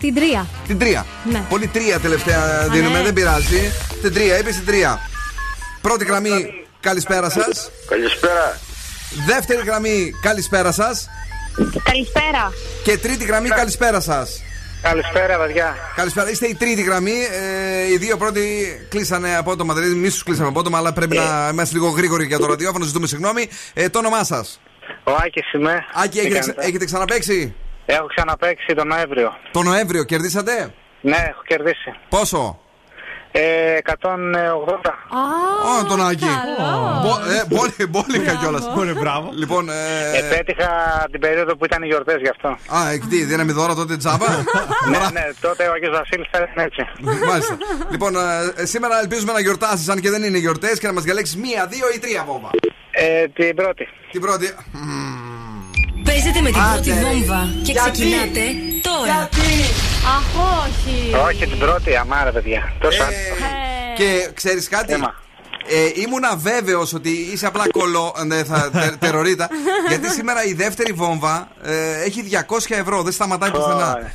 [0.00, 0.46] Την τρία.
[0.66, 1.06] Την τρία.
[1.30, 1.44] Ναι.
[1.48, 3.04] Πολύ τρία τελευταία δίνουμε, ναι.
[3.04, 3.72] δεν πειράζει.
[4.02, 5.00] Την τρία, είπες την τρία.
[5.80, 7.70] Πρώτη γραμμή, καλησπέρα σας.
[7.88, 8.58] Καλησπέρα.
[9.26, 11.08] Δεύτερη γραμμή, καλησπέρα σας.
[11.82, 12.52] Καλησπέρα.
[12.84, 14.42] Και τρίτη γραμμή, καλησπέρα σας.
[14.84, 15.74] Καλησπέρα, παιδιά.
[15.96, 16.30] Καλησπέρα.
[16.30, 17.12] Είστε η τρίτη γραμμή.
[17.32, 19.74] Ε, οι δύο πρώτοι κλείσανε απότομα.
[19.74, 22.84] Δηλαδή, εμεί του κλείσαμε απότομα, αλλά πρέπει να είμαστε λίγο γρήγοροι για το ραδιόφωνο.
[22.84, 23.48] Ζητούμε συγγνώμη.
[23.74, 24.60] Ε, το όνομά σας.
[25.04, 25.84] Ο Άκης είμαι.
[25.94, 27.54] Άκη, Τι έχετε, κάνετε; έχετε ξαναπέξει;
[27.86, 29.36] Έχω ξαναπέξει τον Νοέμβριο.
[29.50, 31.94] Το Νοέμβριο κερδίσατε; Ναι, έχω κερδίσει.
[32.08, 32.60] Πόσο;
[33.36, 34.94] Ε, 180.
[35.80, 36.24] Ω, τον Άκη.
[37.02, 38.62] Μπο- ε, μπόλι- Μπόλικα κιόλας.
[39.00, 39.30] μπράβο.
[39.34, 40.68] Λοιπόν, ε, Επέτυχα
[41.10, 42.48] την περίοδο που ήταν οι γιορτές γι' αυτό.
[42.76, 44.26] Α, ε, τι, δίναμε δώρα τότε τζάμπα;
[44.90, 46.82] ναι, ναι, τότε ο Αγίος Βασίλης θα ήταν έτσι.
[47.28, 47.56] Μάλιστα.
[47.90, 48.16] Λοιπόν,
[48.56, 51.66] ε, σήμερα ελπίζουμε να γιορτάσεις, αν και δεν είναι γιορτές, και να μας διαλέξεις μία,
[51.66, 52.50] δύο ή τρία βόμβα.
[52.90, 53.88] Ε, την πρώτη.
[54.10, 54.50] Την πρώτη.
[56.04, 57.06] Παίζετε με την πρώτη Άντε, ρε.
[57.06, 58.40] βόμβα και Γιατί; ξεκινάτε
[58.82, 59.28] τώρα.
[60.06, 60.28] Αχ,
[60.66, 61.14] όχι.
[61.26, 62.72] Όχι, την πρώτη, αμάρα, παιδιά.
[62.80, 63.06] Τόσο Ε,
[63.96, 64.92] Και ξέρεις κάτι;
[65.66, 69.48] Ε, ήμουνα βέβαιος ότι είσαι απλά κολό, ναι, θα, τε- τερορίτα.
[69.88, 74.10] γιατί σήμερα η δεύτερη βόμβα ε, έχει 200 ευρώ, δεν σταματάει πουθενά.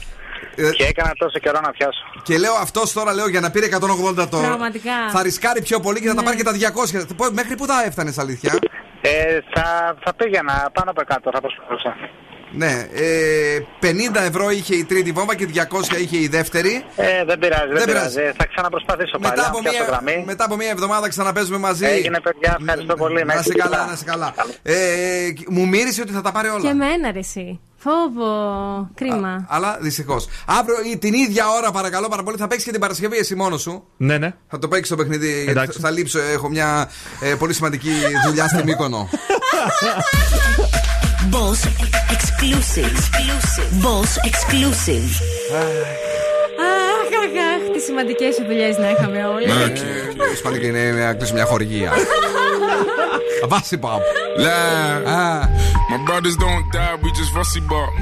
[0.56, 2.04] Ε, Και έκανα τόσο καιρό να πιάσω.
[2.24, 4.48] Και λέω αυτός τώρα, λέω για να πήρε 180 τώρα.
[4.48, 4.92] Πραγματικά.
[5.12, 7.06] Θα ρισκάρει πιο πολύ και θα τα πάρει και τα 200.
[7.18, 8.54] Πο- Μέχρι πού θα έφτανες, αλήθεια;
[9.02, 11.96] Ε, θα, θα πήγαινα πάνω από 100, θα προσπαθούσα.
[12.52, 16.84] Ναι, ε, 50 ευρώ είχε η τρίτη βόμβα και 200 είχε η δεύτερη.
[16.96, 18.16] Ε, δεν πειράζει, δεν, Δεν πειράζει.
[18.16, 18.34] πειράζει.
[18.38, 19.34] Θα ξαναπροσπαθήσω πάλι.
[19.36, 20.24] Μετά να από, πιάσω μία, γραμμή.
[20.26, 21.86] μετά από μία εβδομάδα ξαναπέζουμε μαζί.
[21.86, 23.24] Έγινε, παιδιά, ευχαριστώ πολύ.
[23.26, 24.34] Να είσαι καλά, να είσαι καλά.
[24.64, 24.76] Ε,
[25.48, 26.62] μου μύρισε ότι θα τα πάρει όλα.
[26.62, 27.60] Και εμένα, ρε, εσύ.
[27.78, 28.90] Φόβο.
[28.96, 29.46] Κρίμα.
[29.50, 30.28] Αλλά δυστυχώς.
[30.46, 33.62] Αύριο ή την ίδια ώρα, παρακαλώ πάρα πολύ, θα παίξεις και την Παρασκευή εσύ μόνος
[33.62, 33.84] σου.
[33.98, 34.34] Ναι, ναι.
[34.50, 35.28] Θα το παίξεις το παιχνίδι.
[35.34, 35.80] γιατί Εντάξει.
[35.80, 36.20] Θα λείψω.
[36.20, 36.90] Έχω μια
[37.22, 37.90] ε, πολύ σημαντική
[38.26, 39.10] δουλειά στη Μύκονο.
[41.31, 41.61] Boss
[42.15, 42.95] exclusive.
[43.83, 45.09] Boss exclusive.
[46.59, 47.73] Αχ, αχ, αχ.
[47.73, 49.47] Τι σημαντικέ δουλειέ να είχαμε όλοι.
[49.47, 49.85] Ναι, και
[50.31, 51.93] και σημαντική είναι να κλείσει μια χορηγία.
[53.49, 54.01] Βάση παπ.
[54.39, 55.05] Live.
[55.91, 57.95] My brothers don't die, we just rusty bark.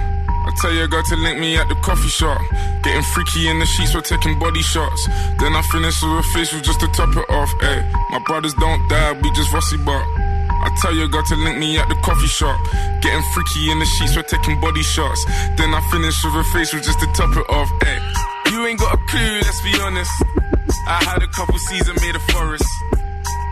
[0.48, 2.40] I tell your girl to link me at the coffee shop.
[2.84, 5.02] Getting freaky in the sheets, we're taking body shots.
[5.40, 7.50] Then I finish with a facial just to top it off.
[7.70, 7.78] Ay.
[8.12, 10.06] My brothers don't die, we just rusty bark.
[10.81, 12.53] Tell your girl to link me at the coffee shop.
[13.01, 15.25] Getting freaky in the sheets, we're taking body shots.
[15.57, 17.69] Then I finish with a facial just to top it off.
[17.81, 17.97] Ay.
[18.51, 20.11] You ain't got a clue, let's be honest.
[20.87, 22.69] I had a couple seasons made a forest.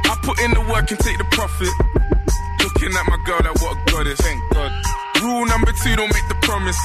[0.06, 1.74] I put in the work and take the profit.
[2.62, 4.22] Looking at my girl, like what a goddess.
[4.22, 4.72] Thank God.
[5.22, 6.80] Rule number two, don't make the promise.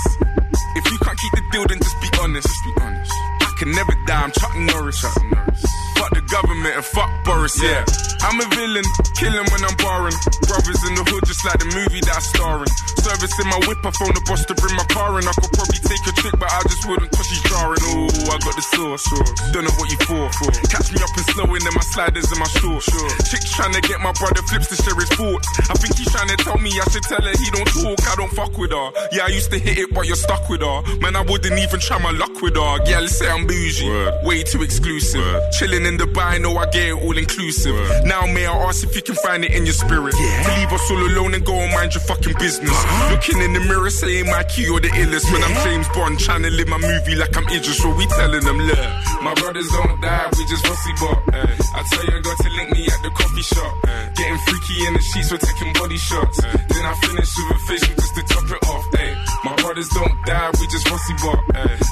[0.75, 2.49] If you can't keep the deal, then just be honest.
[2.49, 3.13] Just be honest.
[3.43, 5.01] I can never die, I'm Chuck Norris.
[5.03, 5.80] Chuck Norris.
[6.01, 7.85] Fuck the government and fuck Boris, yeah.
[8.25, 8.85] I'm a villain,
[9.21, 10.17] killing when I'm barring.
[10.49, 12.73] Brothers in the hood, just like the movie that I'm starring.
[13.05, 15.29] Service in my whip, I phone the boss to bring my car in.
[15.29, 17.85] I could probably take a trick, but I just wouldn't cause she's jarring.
[17.85, 19.05] Oh, I got the sauce.
[19.53, 20.25] Don't know what you for.
[20.73, 22.89] Catch me up and slowing in my sliders and my shorts.
[23.29, 25.49] Chicks trying to get my brother flips to share his thoughts.
[25.69, 28.15] I think he's trying to tell me I should tell her he don't talk, I
[28.17, 28.89] don't fuck with her.
[29.13, 30.81] Yeah, I used to hit it, but you're stuck with her.
[31.01, 32.73] Man, I wouldn't even try my luck with her.
[32.85, 33.89] Yeah, let's say I'm bougie.
[34.25, 35.25] Way too exclusive.
[35.57, 37.75] Chilling in Dubai, know I get it all inclusive.
[38.05, 40.15] Now, may I ask if you can find it in your spirit?
[40.15, 42.71] To leave us all alone and go and mind your fucking business.
[42.71, 43.15] Uh-huh.
[43.15, 45.31] Looking in the mirror, saying my key or the illest.
[45.33, 47.79] When I'm James Bond, trying to live my movie like I'm Idris.
[47.79, 48.79] So we telling them, look,
[49.23, 51.19] my brothers don't die, we just rusty bot.
[51.35, 53.73] Eh, I tell you, I got to link me at the coffee shop.
[53.89, 54.09] Eh.
[54.17, 56.45] Getting freaky in the sheets, we're taking body shots.
[56.45, 56.57] Eh.
[56.69, 58.85] Then I finish with a facial just to top it off.
[59.01, 59.17] Ay.
[59.45, 61.41] My brothers don't die, we just rusty bot.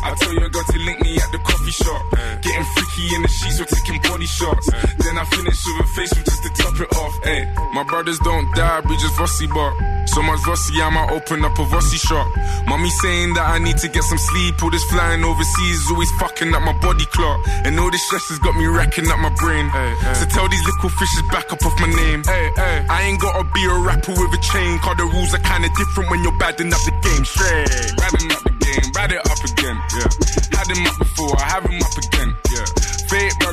[0.04, 2.02] I tell you, I got to link me at the coffee shop.
[2.42, 4.68] Getting freaky in the sheets, we're taking body shots.
[5.00, 7.14] Then I finish with a facial just to top it off.
[7.24, 7.48] Ay.
[7.72, 9.72] My brothers don't die, we just rusty but
[10.08, 12.26] So much rusty, I might open up a rusty shop.
[12.66, 14.60] Mommy saying that I need to get some sleep.
[14.62, 17.40] All this flying overseas is always fucking up my body clock.
[17.64, 19.70] And all this stress has got me racking up my brain.
[20.16, 22.24] So tell these little fishes back up off my name.
[22.24, 22.50] Hey,
[22.88, 24.78] I ain't gotta be a rapper with a chain.
[24.80, 27.24] Cause the rules are kinda different when you're badding up the game.
[27.24, 27.68] Straight.
[27.96, 29.76] Badding up the game, bad it up again.
[29.92, 30.08] Yeah.
[30.56, 32.30] Had him up before, I have him up again.
[32.50, 32.64] Yeah.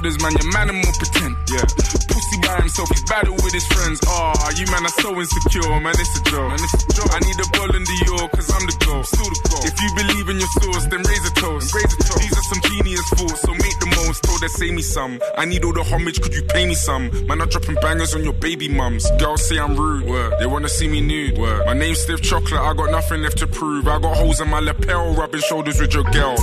[0.05, 1.33] Fake brothers, man, your man and more pretend.
[1.49, 1.65] Yeah.
[2.13, 3.99] Pussy by himself, he's battle with his friends.
[4.05, 6.49] Ah, you man are so insecure, man, it's a joke.
[6.49, 7.09] Man, it's a joke.
[7.09, 9.03] I need a ball in the York, cause I'm the goal.
[9.03, 9.63] Still the goal.
[9.65, 11.73] If you believe in your source, then raise a toast.
[11.73, 12.21] raise a toast.
[12.21, 13.89] These are some genius fools, so make the
[14.22, 15.20] Told her, say me some.
[15.38, 17.09] I need all the homage, could you pay me some?
[17.28, 19.09] Man, I'm dropping bangers on your baby mums.
[19.20, 20.05] Girls say I'm rude.
[20.05, 20.34] Word.
[20.39, 21.38] They wanna see me nude.
[21.38, 21.66] Word.
[21.66, 23.88] My name's Stiff Chocolate, I got nothing left to prove.
[23.88, 26.36] I got holes in my lapel, rubbing shoulders with your girl.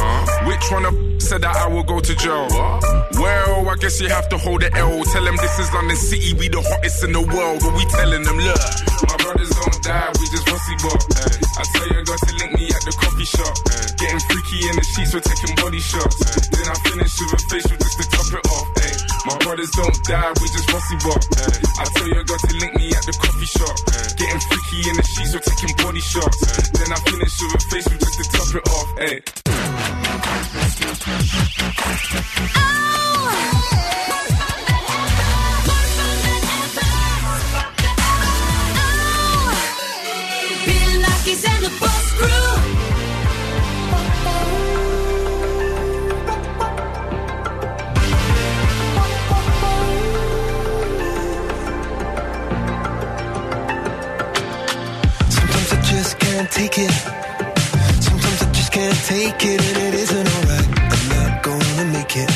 [0.47, 2.49] Which one of said that I will go to jail?
[3.14, 5.05] Well, I guess you have to hold the L.
[5.05, 7.61] Tell them this is London City, we the hottest in the world.
[7.62, 8.61] But we telling them, look,
[9.09, 11.51] my brothers don't die, we just rusty bot.
[11.53, 13.55] I tell you, got to link me at the coffee shop.
[14.00, 16.16] Getting freaky in the sheets, we're taking body shots.
[16.48, 18.66] Then I finish with a facial just to top it off.
[18.80, 18.92] Ay.
[19.28, 21.22] My brothers don't die, we just bossy rock.
[21.78, 23.76] I tell your girl to link me at the coffee shop.
[24.16, 26.38] Getting freaky in the sheets, we're taking body shots.
[26.72, 28.88] Then I finish with a face with just to top it off.
[28.96, 29.20] Hey.
[30.72, 30.96] Bill
[32.57, 32.92] oh!
[41.23, 42.29] Nackis and the Boss Crew.
[55.31, 56.91] Sometimes I just can't take it.
[58.03, 60.68] Sometimes I just can't take it, and it isn't alright.
[60.77, 62.31] I'm not gonna make it.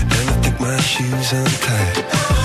[0.00, 2.39] And I think my shoes untied.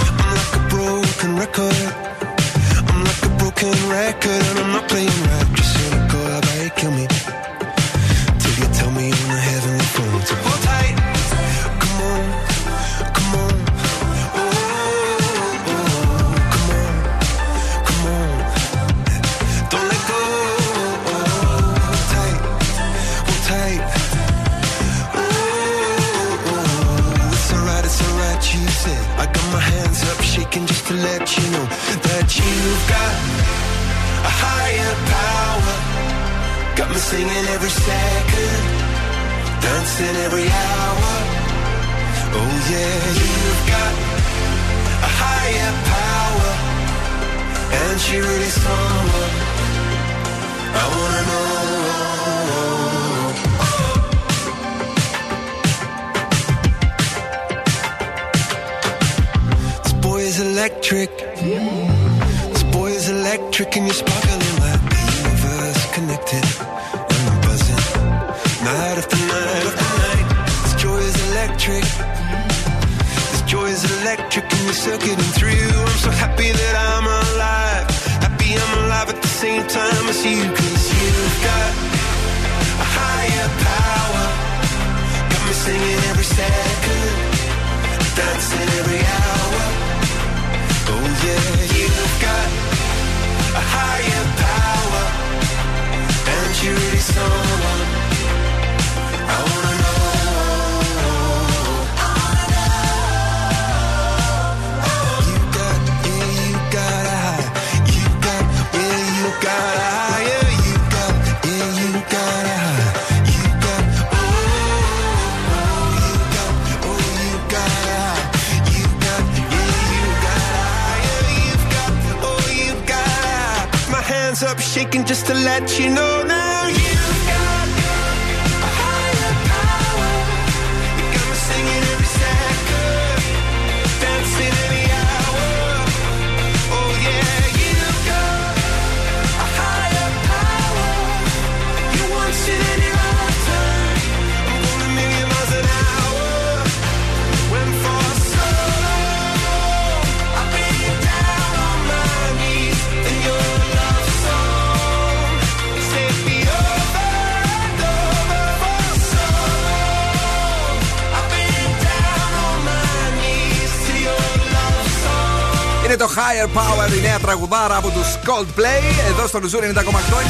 [167.25, 169.07] Τραγουδάρα από τους Coldplay.
[169.09, 169.81] Εδώ στο Λουζούρι 90,8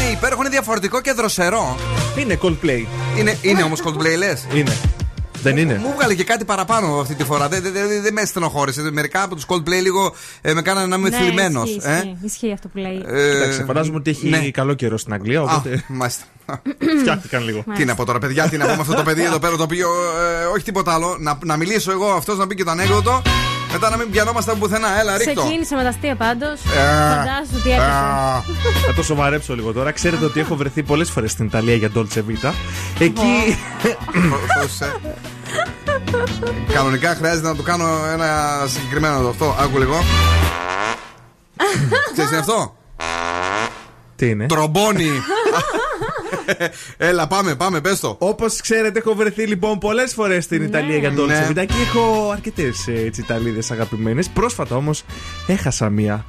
[0.01, 1.75] είναι υπέροχο, είναι διαφορετικό και δροσερό.
[2.17, 2.85] Είναι Coldplay.
[3.17, 4.77] Είναι, είναι όμως Coldplay, λες; Είναι.
[5.43, 5.77] Δεν είναι.
[5.83, 7.47] Μου βγάλε και κάτι παραπάνω αυτή τη φορά.
[7.47, 8.81] Δεν, δεν, δεν, δεν με στενοχώρησε.
[8.91, 11.69] Μερικά από τους Coldplay λίγο ε, με κάνανε να είμαι Ναι, θλιμμένος.
[11.69, 13.03] ισχύει, Ε; ισχύει, ισχύει αυτό που λέει.
[13.05, 14.49] Εντάξει, φαντάζομαι ότι έχει ναι.
[14.49, 16.23] καλό καιρό στην Αγγλία, οπότε Μάλιστα.
[16.99, 17.63] φτιάχτηκαν λίγο.
[17.75, 19.63] Τι να πω τώρα, παιδιά, τι να πω με αυτό το παιδί εδώ πέρα το
[19.63, 19.87] οποίο
[20.41, 21.17] ε, όχι τίποτα άλλο.
[21.19, 23.21] Να, να μιλήσω εγώ, αυτός να πει και το ανέκδοτο.
[23.75, 24.99] Μετά να μην πιανόμασταν πουθενά.
[24.99, 25.41] Έλα, ρίχτω.
[25.41, 26.59] Ξεκίνησε με τα αστεία πάντως.
[26.59, 28.85] Ε, Φαντάζομαι τι έπεσε.
[28.85, 29.91] Θα το σοβαρέψω λίγο τώρα.
[29.91, 32.51] Ξέρετε ότι έχω βρεθεί πολλές φορές στην Ιταλία για Dolce Vita.
[32.99, 33.57] Εκεί.
[34.61, 34.91] Πώς, ε.
[36.73, 39.55] Κανονικά χρειάζεται να του κάνω ένα συγκεκριμένο το αυτό.
[39.59, 40.03] Άκου λίγο.
[42.11, 42.75] Ξέρεις τι είναι αυτό;
[44.15, 45.09] Τι είναι; Τρομπόνι.
[46.97, 48.15] Έλα, πάμε, πάμε, πες το.
[48.19, 51.47] Όπως ξέρετε, έχω βρεθεί λοιπόν πολλές φορές στην Ιταλία για Dolce Ναι.
[51.49, 52.87] Vita και έχω αρκετές
[53.17, 54.29] Ιταλίδες αγαπημένες.
[54.29, 55.03] Πρόσφατα όμως
[55.47, 56.25] έχασα μία.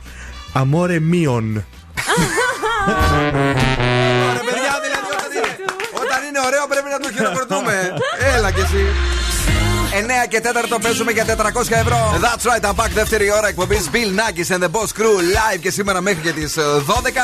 [0.53, 1.65] Αμόρε μίον.
[4.29, 5.65] Ωραία, παιδιά, δηλαδή όταν είναι,
[6.03, 7.95] όταν είναι ωραίο πρέπει να το χειροκροτούμε.
[8.37, 8.85] Έλα κι εσύ.
[10.01, 10.41] 9 και
[10.75, 12.19] 4 παίζουμε για 400 ευρώ.
[12.23, 12.91] That's right, I'm back.
[12.95, 16.55] Δεύτερη ώρα εκπομπής Bill Nackis and the Boss Crew live και σήμερα μέχρι και τις
[16.59, 16.61] 12.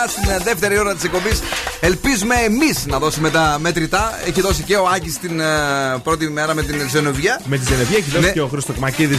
[0.09, 1.41] Στην ε, δεύτερη ώρα της εκπομπής
[1.81, 4.19] ελπίζουμε εμείς να δώσουμε τα μέτρητά.
[4.27, 5.45] Έχει δώσει και ο Άκη την ε,
[6.03, 7.41] πρώτη μέρα με την Ζενοβία.
[7.45, 8.31] Με τη Ζενεβία έχει δώσει Ναι.
[8.31, 9.19] και ο Χρήστος Κμακίδη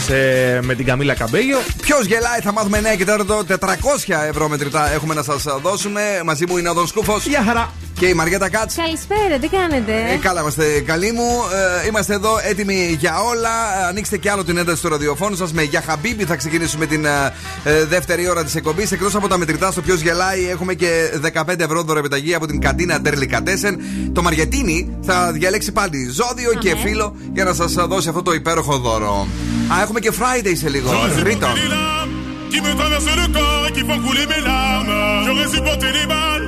[0.62, 1.58] με την Καμίλα Καμπέγιο.
[1.82, 6.02] Ποιος γελάει, θα μάθουμε 9 και 4 400 ευρώ μετρητά έχουμε να σας δώσουμε.
[6.26, 7.26] Μαζί μου είναι ο Δον Σκούφος.
[7.26, 7.72] Γεια χαρά.
[8.04, 8.76] Και η Μαριέτα Κάτς.
[8.76, 11.28] Καλησπέρα, τι κάνετε; Ε, καλά είμαστε, καλοί μου.
[11.84, 13.50] Ε, είμαστε εδώ έτοιμοι για όλα.
[13.88, 15.54] Ανοίξτε κι άλλο την ένταση του ραδιοφώνου σας.
[15.54, 17.34] Με Για Χαμπίμπι θα ξεκινήσουμε την ε,
[17.64, 18.92] ε, δεύτερη ώρα της εκπομπής.
[18.92, 23.02] Εκτός από τα μετρητά στο ποιος γελάει, έχουμε και 15 ευρώ δωρεπιταγή από την καντίνα
[23.02, 23.80] Τερλικατέσεν.
[24.14, 28.78] Το Μαριετίνι θα διαλέξει πάλι ζώδιο και φίλο για να σας δώσει αυτό το υπέροχο
[28.78, 29.28] δώρο.
[29.78, 30.92] Α, έχουμε και Friday σε λίγο.
[31.24, 31.48] Ρίτο.
[32.54, 34.94] qui me traversent le corps et qui font couler mes larmes.
[35.26, 36.48] J'aurais supporté les balles,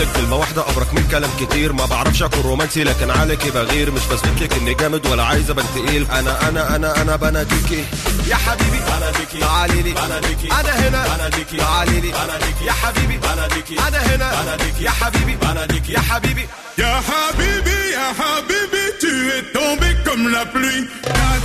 [0.00, 1.72] هقول لك كلمة واحدة أبرك من كلام كتير.
[1.72, 3.90] ما بعرفش أكون رومانسي لكن عليكي بغير.
[3.90, 6.06] مش بثبت لك إني جامد ولا عايز أبان تقيل.
[6.10, 7.84] أنا أنا أنا أنا بناديكي
[8.26, 11.16] يا حبيبي بناديكي تعالي لي بناديكي أنا هنا.
[11.16, 13.16] بناديكي تعالي لي بناديكي يا حبيبي.
[13.18, 14.42] بناديكي أنا هنا.
[14.42, 15.36] بناديكي يا حبيبي.
[15.36, 16.46] بناديكي يا حبيبي.
[16.78, 20.84] Ya Habibi, Ya Habibi, tu es tombé comme la pluie.
[21.02, 21.36] T'as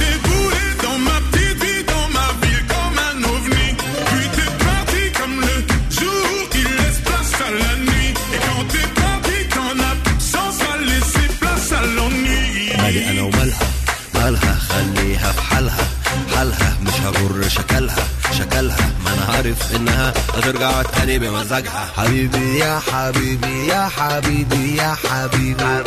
[14.75, 15.87] خليها في حالها
[16.35, 18.07] حالها مش هغر شكلها
[18.39, 25.83] شكلها ما أنا عارف إنها هترجع تاني بمزاجها حبيبي يا حبيبي يا حبيبي يا حبيبي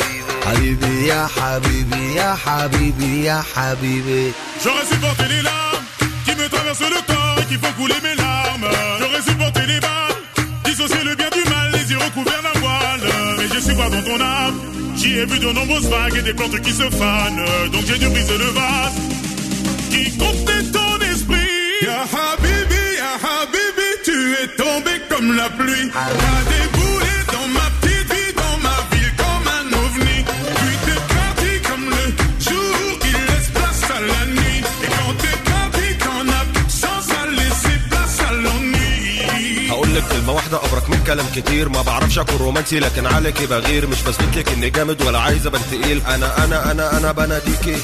[0.46, 4.32] حبيبي يا حبيبي يا حبيبي يا حبيبي
[4.64, 5.86] J'aurais supporté les larmes
[6.24, 8.66] qui me traversent le corps et qui font couler mes larmes.
[9.00, 10.22] J'aurais supporté les balles,
[10.64, 11.47] dissocier le bien du mal,
[11.88, 13.00] les yeux recouverts d'un voile.
[13.38, 14.60] Mais j'ai su voir dans ton âme,
[14.96, 17.44] j'y ai vu de nombreuses vagues et des plantes qui se fanent.
[17.72, 18.98] Donc j'ai dû briser le vase
[19.90, 21.36] qui contenait ton esprit.
[21.82, 25.90] Ya Habibi, Ya Habibi, tu es tombé comme la pluie.
[25.92, 26.77] T'as
[39.98, 41.68] لك كلمة واحدة أبرك من كلام كتير.
[41.68, 43.86] ما بعرفش أكون رومانسي لكن عليكي بغير.
[43.86, 46.02] مش بثبت لك إني جامد ولا عايز أبان تقيل.
[46.06, 47.76] أنا أنا أنا أنا بناديكي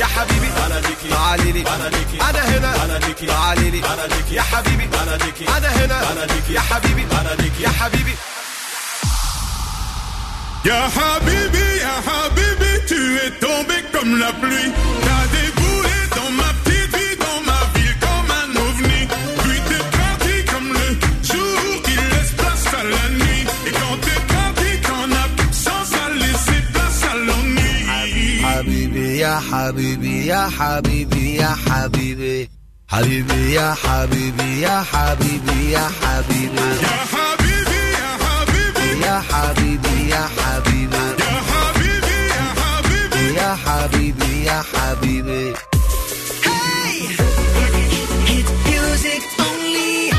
[0.00, 1.62] يا حبيبي بناديكي تعالي لي.
[1.62, 2.84] بناديكي أنا هنا.
[2.84, 3.80] بناديكي تعالي لي.
[3.80, 4.86] بناديكي يا حبيبي.
[4.86, 6.12] بناديكي أنا هنا.
[6.12, 7.04] بناديكي يا حبيبي.
[7.04, 8.14] بناديكي يا حبيبي.
[10.70, 14.61] Ya Habibi, Ya Habibi, tu es tombé comme la pluie.
[29.41, 32.49] حبيبي يا حبيبي يا حبيبي يا حبيبي
[32.87, 36.57] حبيبي يا حبيبي يا حبيبي يا حبيبي
[39.07, 40.59] Ya Habibi, Ya Habibi, يا حبيبي
[42.33, 44.43] يا حبيبي Ya Habibi, Ya Habibi.
[44.43, 45.53] يا حبيبي يا حبيبي
[48.67, 50.11] Music only.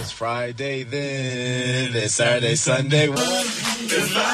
[0.00, 3.08] It's Friday then, it's Saturday, Sunday.
[3.08, 3.46] What?
[3.92, 4.33] It's live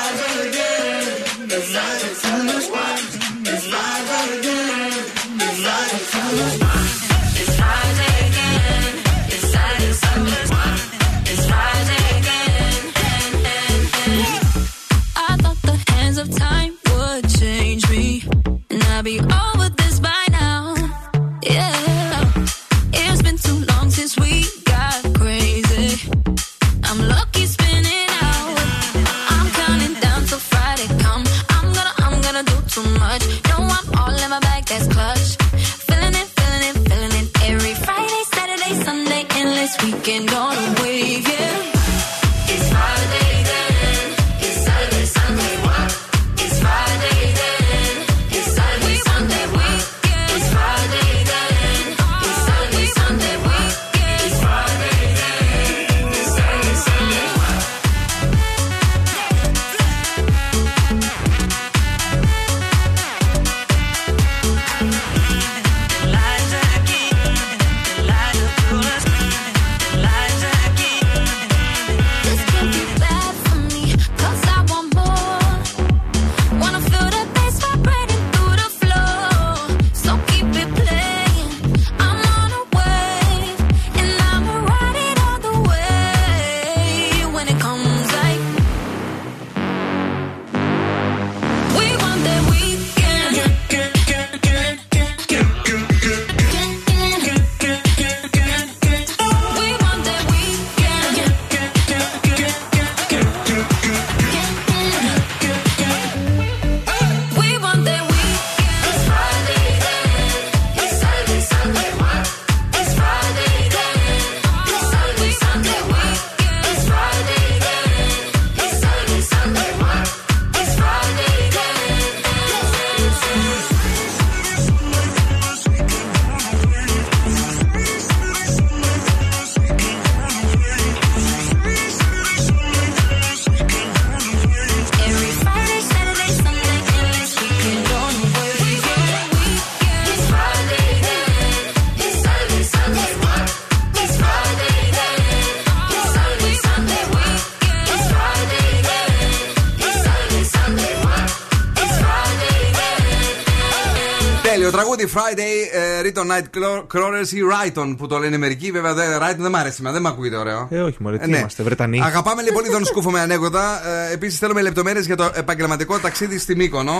[155.13, 156.59] Friday, ε, Riton Night
[156.93, 158.71] Crawlers ή Riton που το λένε μερικοί.
[158.71, 160.67] Βέβαια, δεν, Riton δεν μ' αρέσει σήμερα, δεν μ' ακούγεται ωραίο.
[160.71, 161.37] Ε, όχι, μωρέ, τι ναι.
[161.37, 162.01] είμαστε, Βρετανοί.
[162.03, 163.81] Αγαπάμε λοιπόν τον σκούφο με ανέκδοτα.
[164.09, 166.93] Ε, Επίσης θέλουμε λεπτομέρειες για το επαγγελματικό ταξίδι στη Μύκονο.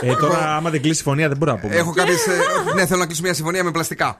[0.00, 1.74] Ε, τώρα, άμα δεν κλείσει συμφωνία, δεν μπορώ να πούμε.
[1.74, 2.26] Έχω κάποιες.
[2.74, 4.16] ναι, θέλω να κλείσω μια συμφωνία με πλαστικά.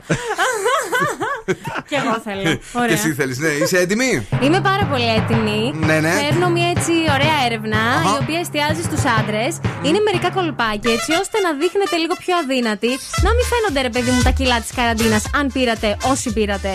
[1.89, 2.43] Και εγώ θέλω.
[2.57, 2.93] Και Ωραία.
[2.97, 5.61] εσύ θέλεις, ναι, είσαι έτοιμη; Είμαι πάρα πολύ έτοιμη.
[5.89, 6.13] Ναι, ναι.
[6.23, 8.11] Παίρνω μια έτσι ωραία έρευνα Αχα.
[8.13, 9.53] η οποία εστιάζει στους άντρες.
[9.87, 12.93] Είναι μερικά κολπάκια έτσι ώστε να δείχνετε λίγο πιο αδύνατοι.
[13.27, 16.73] Να μην φαίνονται ρε παιδί μου τα κιλά της καραντίνας αν πήρατε όσοι πήρατε.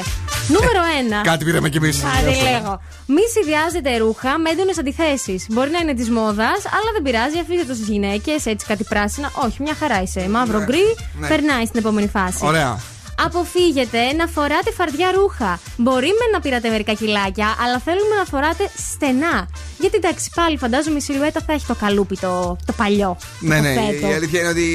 [0.47, 0.79] Νούμερο
[1.21, 1.21] 1.
[1.23, 2.03] Κάτι πήραμε κι εμείς.
[2.03, 2.81] Άντε λέγω.
[3.05, 5.45] Μη συνδυάζετε ρούχα με έντονες αντιθέσεις.
[5.49, 9.31] Μπορεί να είναι της μόδας, αλλά δεν πειράζει, αφήστε το στις γυναίκες, έτσι κάτι πράσινα.
[9.45, 10.27] Όχι, μια χαρά είσαι.
[10.29, 10.85] Μαύρο γκρι,
[11.19, 11.27] ναι.
[11.27, 12.39] περνάει στην επόμενη φάση.
[12.41, 12.79] Ωραία.
[13.25, 15.59] Αποφύγετε να φοράτε φαρδιά ρούχα.
[15.77, 19.47] Μπορεί με να πήρατε μερικά κιλάκια, αλλά θέλουμε να φοράτε στενά.
[19.79, 23.17] Γιατί εντάξει, πάλι φαντάζομαι η σιλουέτα θα έχει το καλούπι το, το παλιό.
[23.39, 23.73] Ναι, το ναι.
[23.73, 24.07] φέτο.
[24.07, 24.65] Η αλήθεια είναι ότι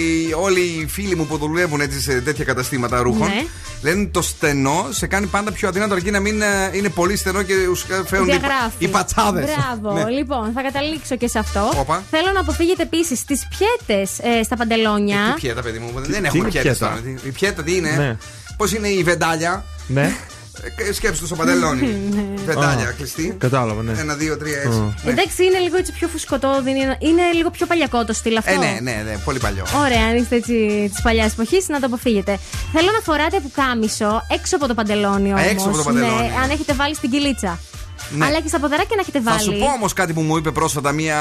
[0.41, 3.45] όλοι οι φίλοι μου που δουλεύουν έτσι σε τέτοια καταστήματα ρούχων Ναι.
[3.83, 7.43] λένε το στενό σε κάνει πάντα πιο αδύνατο αρκεί να μην ε, είναι πολύ στενό
[7.43, 8.75] και ουσιαστικά φέρουν οι, Διαγράφει.
[8.79, 9.49] οι πατσάδες.
[9.81, 10.09] Μπράβο.
[10.09, 11.71] Λοιπόν, θα καταλήξω και σε αυτό.
[11.77, 12.03] Όπα.
[12.11, 14.11] Θέλω να αποφύγετε επίσης τις πιέτες
[14.45, 15.33] στα παντελόνια.
[15.35, 17.01] Τι πιέτα, παιδί μου, δεν τι έχουμε είναι πιέτα πιέτα; τώρα.
[17.01, 18.17] Τι- Η πιέτα τι είναι, Ναι.
[18.63, 20.13] Πώς είναι η βεντάλια; Ναι,
[20.89, 21.97] Ε, Σκέψου το στο παντελόνι.
[22.47, 22.93] Βεντάλια Α.
[22.93, 23.35] κλειστή.
[23.39, 23.93] κατάλαβα, ναι.
[23.99, 24.61] Ένα, δύο, τρία, Α.
[24.61, 24.95] έτσι.
[25.05, 25.11] Ναι.
[25.11, 28.53] Εντάξει, είναι λίγο έτσι πιο φουσκωτό, δεν είναι, είναι λίγο πιο παλιακό το στυλ αυτό.
[28.53, 29.65] Ε, ναι, ναι, ναι, πολύ παλιό.
[29.85, 32.39] Ωραία, αν είστε έτσι της παλιάς εποχής, να το αποφύγετε.
[32.73, 35.43] Θέλω να φοράτε πουκάμισο έξω από το παντελόνι όμω.
[35.51, 36.15] Έξω από το παντελόνι.
[36.15, 37.59] Ναι, αν έχετε βάλει στην κυλίτσα.
[38.11, 38.25] Ναι.
[38.25, 39.37] Αλλά και στα ποδαράκια να έχετε βάλει.
[39.39, 41.17] Θα σου πω όμως κάτι που μου είπε πρόσφατα μια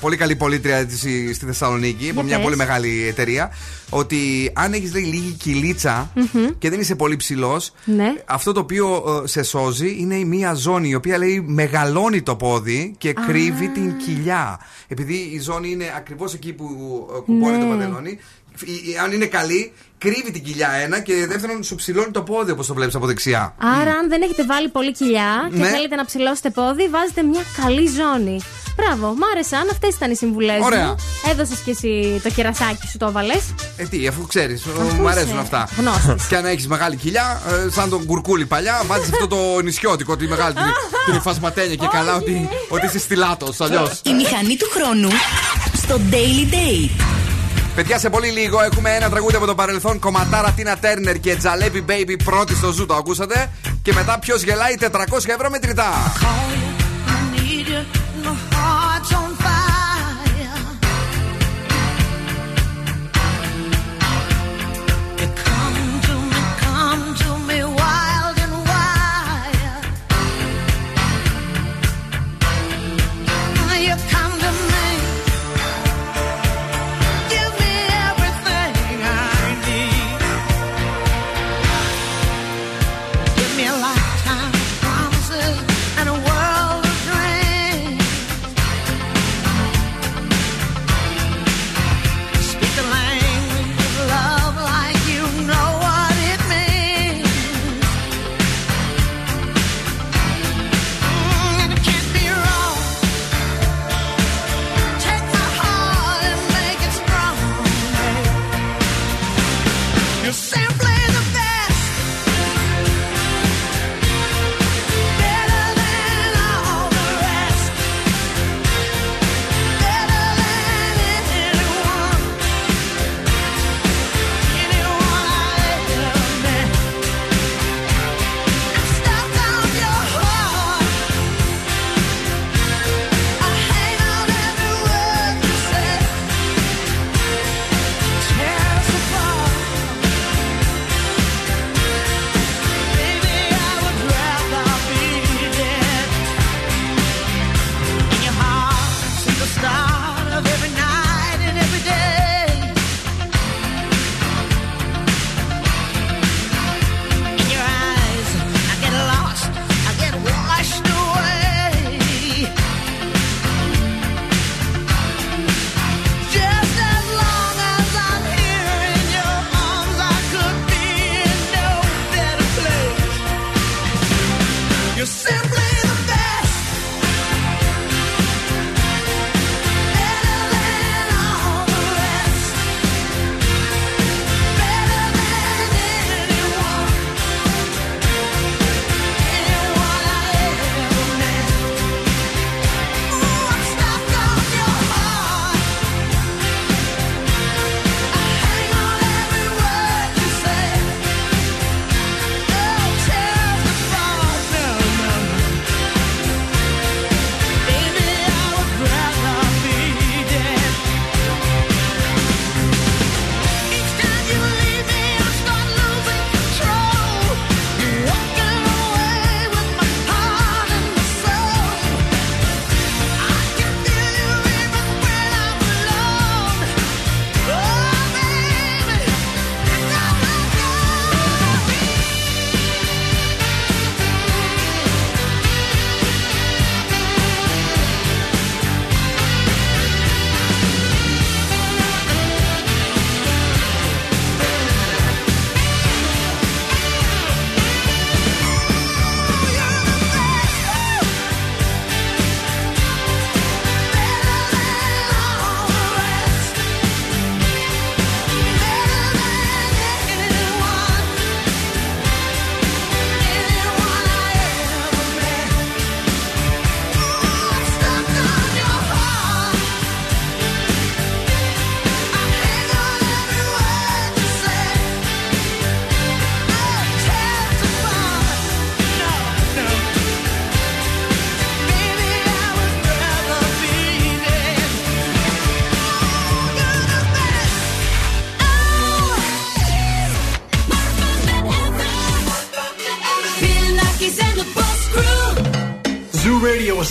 [0.00, 0.98] πολύ καλή πολίτρια της
[1.36, 2.44] στη Θεσσαλονίκη από Για μια πες.
[2.44, 3.50] πολύ μεγάλη εταιρεία.
[3.90, 6.46] Ότι αν έχεις λίγη κυλίτσα Μμμ.
[6.58, 8.12] και δεν είσαι πολύ ψηλός, Ναι.
[8.24, 12.36] αυτό το οποίο ε, σε σώζει είναι η μία ζώνη η οποία λέει μεγαλώνει το
[12.36, 14.60] πόδι και κρύβει την κοιλιά.
[14.88, 16.64] Επειδή η ζώνη είναι ακριβώς εκεί που
[17.16, 17.62] ε, κουμπώνει Ναι.
[17.62, 18.18] το παντελόνι.
[18.64, 22.50] Η- η- Αν είναι καλή, κρύβει την κοιλιά ένα και δεύτερον σου ψηλώνει το πόδι
[22.50, 23.54] όπως το βλέπεις από δεξιά.
[23.80, 25.68] Άρα, αν δεν έχετε βάλει πολύ κοιλιά και Ναι.
[25.68, 28.40] θέλετε να ψηλώσετε πόδι, βάζετε μια καλή ζώνη.
[28.76, 29.68] Μπράβο, μ' άρεσαν.
[29.70, 30.86] Αυτές ήταν οι συμβουλές Ωραία.
[30.86, 30.94] μου.
[31.30, 33.42] Έδωσες και εσύ το κερασάκι σου, το έβαλες.
[33.76, 35.68] Ε, τι, αφού ξέρεις, Αφού μου αρέσουν είσαι αυτά.
[35.78, 36.26] γνώστης.
[36.28, 40.26] Και αν έχεις μεγάλη κοιλιά, ε, σαν τον κουρκούλι παλιά, βάζεις αυτό το νησιώτικο, τη
[40.28, 40.62] μεγάλη, την,
[41.06, 43.60] την υφασματένια και καλά ότι, ότι είσαι στυλάτος.
[43.60, 44.00] Αλλιώς.
[44.04, 45.08] Η μηχανή του χρόνου
[45.76, 47.23] στο Daily Date.
[47.74, 49.98] Παιδιά, σε πολύ λίγο έχουμε ένα τραγούδι από το παρελθόν.
[49.98, 53.50] Κομματάρα Τίνα Τέρνερ και Τζαλέπι Baby πρώτη στο ζου, το ακούσατε.
[53.82, 54.90] Και μετά ποιος γελάει 400
[55.26, 55.92] ευρώ μετρητά.
[57.54, 58.83] need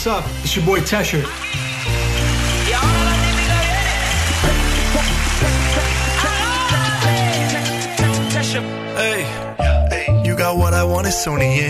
[0.06, 0.30] What's up?
[0.44, 1.24] It's your boy Tesher.
[10.44, 11.68] होगा what I want is सोनिए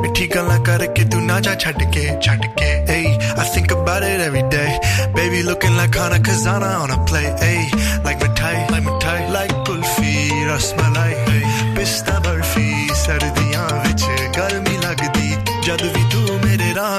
[0.00, 2.40] मिठी गल्ला करके तू ना जा छट के छट
[2.88, 3.04] hey
[3.36, 4.70] I think about it every day.
[5.18, 7.60] Baby looking like Hana Kazana on a play hey.
[8.06, 10.14] Like mithai like mithai like kulfi
[10.52, 11.44] rasmalai hey.
[11.76, 12.68] Pista barfi
[13.04, 14.04] सर्दियां विच
[14.38, 15.30] गर्मी लगदी
[15.66, 16.23] जद भी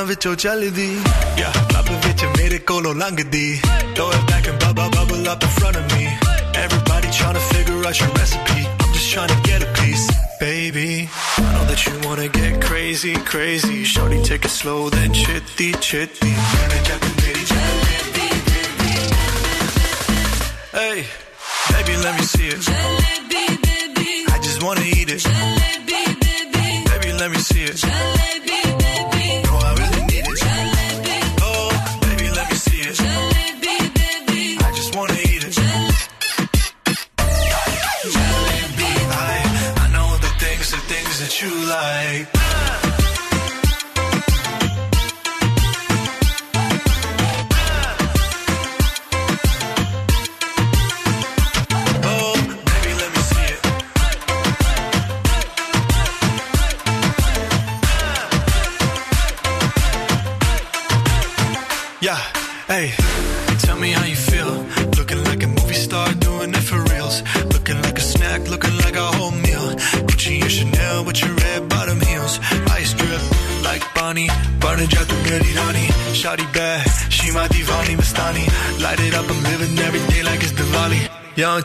[0.05, 0.89] ਵਿੱਚੋਂ ਚੱਲਦੀ
[1.41, 3.61] yeah ਲੱਭ ਵਿੱਚ ਮੇਰੇ ਕੋਲੋਂ ਲੰਘਦੀ
[3.95, 6.03] throw it back and bubble bubble up in front of me
[6.63, 10.05] everybody trying to figure out your recipe I'm just trying to get a piece
[10.43, 10.91] baby
[11.45, 16.35] I know that you wanna get crazy crazy shorty take it slow then chitty chitty
[20.81, 20.99] Hey,
[21.71, 22.69] baby, let me see it.
[24.35, 25.25] I just wanna eat it.
[26.93, 28.34] Baby, let me see it.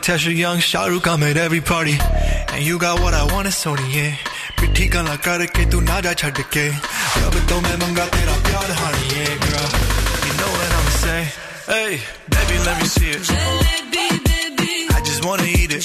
[0.00, 1.98] Tesha, young Shahrukh, I'm at every party.
[2.54, 4.16] And you got what I want, it's Sony, yeah.
[4.56, 6.64] पिट्ठी गला करके तू ना जा छड़ के
[7.28, 9.68] अब तो मैं मंगा तेरा प्यार हानी yeah, girl
[10.24, 11.20] you know what I'ma say
[11.68, 11.92] hey
[12.32, 13.20] baby let me see it
[14.96, 15.84] I just wanna eat it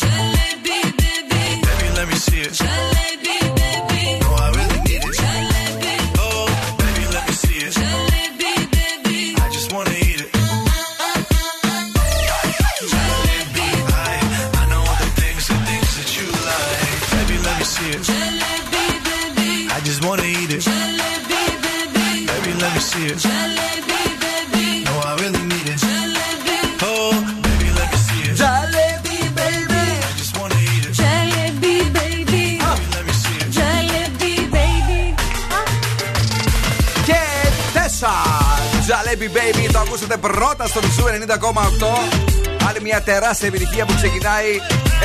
[40.07, 42.69] Baby, το ακούσατε πρώτα στο Μισού 90,8.
[42.69, 44.47] Άλλη μια τεράστια επιτυχία που ξεκινάει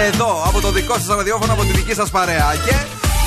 [0.07, 2.53] εδώ, από το δικό σας ραδιόφωνο, από τη δική σας παρέα.
[2.65, 2.75] Και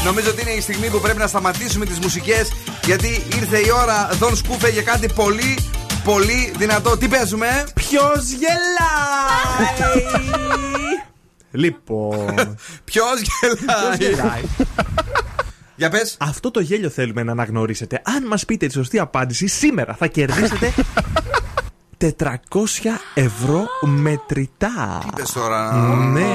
[0.05, 2.53] νομίζω ότι είναι η στιγμή που πρέπει να σταματήσουμε τις μουσικές,
[2.85, 5.59] γιατί ήρθε η ώρα, Δον Σκούφε, για κάτι πολύ,
[6.05, 6.97] πολύ δυνατό.
[6.97, 9.95] Τι παίζουμε, Ποιος γελάει!
[11.51, 12.35] λοιπόν.
[12.85, 14.43] Ποιος γελάει; Ποιος γελάει;
[15.77, 16.17] Για πες.
[16.21, 18.03] Αυτό το γέλιο θέλουμε να αναγνωρίσετε.
[18.05, 20.73] Αν μας πείτε τη σωστή απάντηση, σήμερα θα κερδίσετε
[22.05, 22.11] 400
[23.15, 25.03] ευρώ μετρητά.
[25.17, 25.73] Πες τώρα.
[26.13, 26.29] Ναι.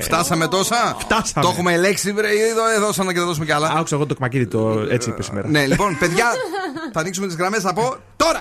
[0.00, 1.46] Φτάσαμε τόσα; Φτάσαμε.
[1.46, 3.72] Το έχουμε ελέξει, βρε, ή εδώ έδωσαν και θα δώσουμε κι άλλα.
[3.76, 5.48] Άκουσα εγώ το κμακίδι το έτσι είπε σήμερα.
[5.48, 6.32] Ναι, λοιπόν, παιδιά,
[6.92, 8.40] θα ανοίξουμε τις γραμμές από τώρα.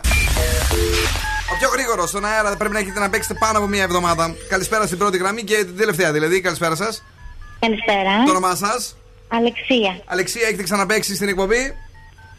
[1.54, 4.36] Ο πιο γρήγορο στον αέρα πρέπει να έχετε να παίξετε πάνω από μία εβδομάδα.
[4.50, 6.42] Καλησπέρα στην πρώτη γραμμή και την τελευταία δηλαδή.
[6.42, 7.04] Καλησπέρα σας.
[7.60, 8.24] Καλησπέρα.
[8.26, 8.96] Το όνομά σας;
[9.28, 10.02] Αλεξία.
[10.06, 11.76] Αλεξία, έχετε ξαναπέξει στην εκπομπή;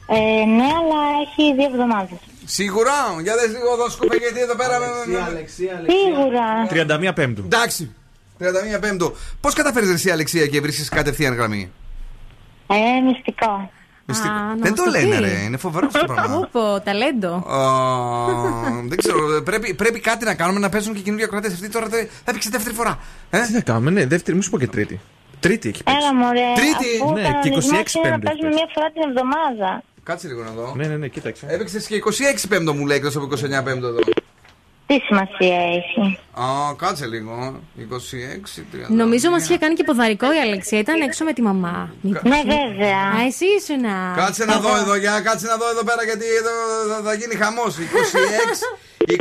[0.07, 2.19] Ε, ναι, αλλά έχει δύο εβδομάδες.
[2.45, 2.93] Σίγουρα.
[3.23, 4.79] Για δες λίγο εδώ σκούπε γιατί εδώ πέρα.
[5.89, 6.67] Σίγουρα.
[7.11, 7.43] 31 Πέμπτου.
[7.45, 7.95] Εντάξει.
[8.39, 9.17] 31 Πέμπτου.
[9.41, 11.73] Πώς καταφέρεις εσύ, Αλεξία, και βρίσκεις κατευθείαν γραμμή;
[12.67, 13.71] Ε, μυστικό.
[14.07, 14.35] Μυστικό.
[14.35, 15.19] να Δεν μας το το λένε, πεις.
[15.21, 15.41] ρε.
[15.45, 16.37] Είναι φοβερό αυτό το πράγμα.
[16.37, 17.29] Ούπο, ταλέντο.
[17.35, 17.59] Α,
[18.89, 19.43] δεν ξέρω.
[19.45, 21.53] Πρέπει, πρέπει κάτι να κάνουμε να παίζουν και καινούργια ακροατές.
[21.53, 22.99] Αυτή τώρα θα θα έπαιξε δεύτερη φορά.
[23.31, 25.01] Ε; Τι θα κάνουμε, ναι, δεύτερη, μη σου πω και τρίτη.
[25.41, 25.99] Τρίτη έχει παίξει.
[26.01, 26.41] Έλα, μωρέ.
[26.55, 26.89] Τρίτη.
[27.03, 29.83] Αφού Ναι, ο και 26 κανονισμός είναι να Πέμπτη παίζουμε έχει μία φορά την εβδομάδα.
[30.05, 30.73] Κάτσε λίγο να δω.
[30.77, 31.47] Ναι, ναι, ναι, κοίταξε.
[31.49, 32.11] Έπαιξες και 26
[32.49, 33.29] Πέμπτο μου λέει εκτό από
[33.61, 33.99] 29 Πέμπτο εδώ.
[34.87, 37.61] Τι σημασία έχει; Α, κάτσε λίγο.
[37.79, 37.85] 26,
[38.75, 38.89] 30.
[38.89, 40.79] Νομίζω μας είχε κάνει και ποδαρικό η Αλεξία.
[40.79, 41.95] Ήταν έξω με τη μαμά.
[42.01, 42.97] Μήπως Ναι, είναι; βέβαια.
[42.97, 43.83] Α, εσύ ήσουν.
[44.17, 46.51] Κάτσε να δω εδώ, για κάτσε να δω εδώ πέρα γιατί εδώ
[46.95, 47.77] θα, θα γίνει χαμός.
[47.77, 47.81] 26,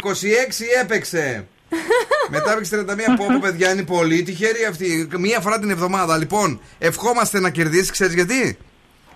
[0.02, 1.48] 26 έπαιξε.
[2.36, 5.08] Μετά έπαιξε 31 πω πω παιδιά είναι πολύ τυχερή αυτή.
[5.18, 6.18] Μία φορά την εβδομάδα.
[6.18, 8.58] Λοιπόν, ευχόμαστε να κερδίσεις, ξέρεις γιατί;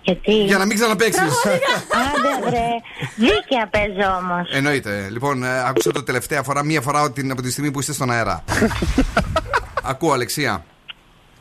[0.08, 1.20] Γιατί; Για να μην ξαναπέξει.
[1.20, 2.66] Άντε, βρε.
[3.16, 4.50] Δίκαια παίζω όμως.
[4.52, 5.08] Εννοείται.
[5.10, 7.92] Λοιπόν, ε, άκουσα το τελευταία φορά, μία φορά από την- από τη στιγμή που είστε
[7.92, 8.44] στον αέρα.
[9.90, 10.64] Ακούω, Αλεξία.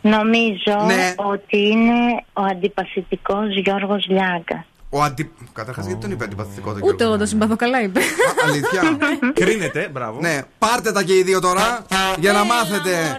[0.02, 1.14] Νομίζω Ναι.
[1.18, 4.66] ότι είναι ο αντιπαθητικός Γιώργος Λιάγκα.
[4.90, 5.32] Ο Ο αντι...
[5.54, 7.04] Καταρχάς, γιατί τον είπε αντιπαθητικό τον Ούτε Γιώργο.
[7.04, 8.00] εγώ το συμπαθώ καλά, είπε.
[8.48, 8.82] Αλήθεια.
[9.42, 10.20] Κρίνεται, μπράβο.
[10.20, 11.86] ναι, πάρτε τα και οι δύο τώρα
[12.20, 13.18] για να μάθετε.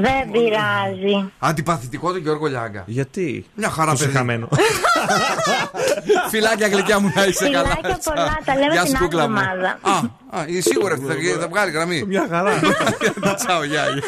[0.00, 1.32] Δεν πειράζει.
[1.38, 2.82] Αντιπαθητικό τον Γιώργο Λιάγκα.
[2.86, 4.16] Γιατί; Μια χαρά, Τόσο παιδί.
[4.16, 4.48] χαμένο.
[6.30, 7.68] Φιλάκια γλυκιά μου να είσαι καλά.
[7.68, 9.36] Φιλάκια πολλά, τα λέμε Γεια την σου, άλλη κούκλα μου.
[9.38, 9.78] εβδομάδα.
[9.82, 12.04] Α, α, η σίγουρα αυτή θα, θα βγάλει γραμμή.
[12.06, 12.52] Μια χαρά.
[13.38, 14.02] Τσάω, γεια, γεια.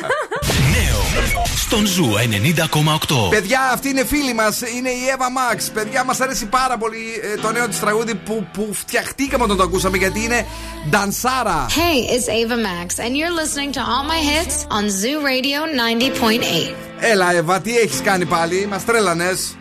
[1.57, 3.31] Στον Zoo 90,8.
[3.31, 4.61] Παιδιά, αυτή είναι φίλη μας.
[4.77, 5.71] Είναι η Εύα Max.
[5.73, 9.63] Παιδιά, μας αρέσει πάρα πολύ ε, το νέο της τραγούδι που, που φτιαχτήκαμε όταν το
[9.63, 10.47] ακούσαμε γιατί είναι
[10.91, 11.67] ντανσάρα.
[11.69, 15.59] Hey, it's Ava Max, and you're listening to all my hits on Zoo Radio
[16.71, 16.75] 90.8.
[16.99, 19.57] Έλα, Εύα, τι έχεις κάνει πάλι, μας τρέλανες.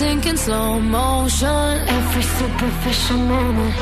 [0.00, 1.88] That I was sinking slow motion.
[1.88, 3.74] Every superficial moment.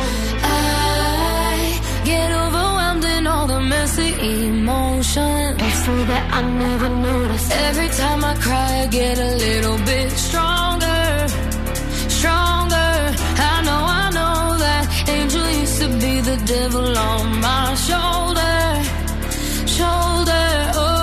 [0.42, 5.62] I get overwhelmed in all the messy emotions.
[5.84, 7.52] So that I never noticed.
[7.52, 11.28] Every time I cry, I get a little bit stronger.
[12.08, 12.92] Stronger.
[13.50, 18.58] I know, I know that angel used to be the devil on my shoulder.
[19.76, 20.48] Shoulder.
[20.82, 20.97] Oh,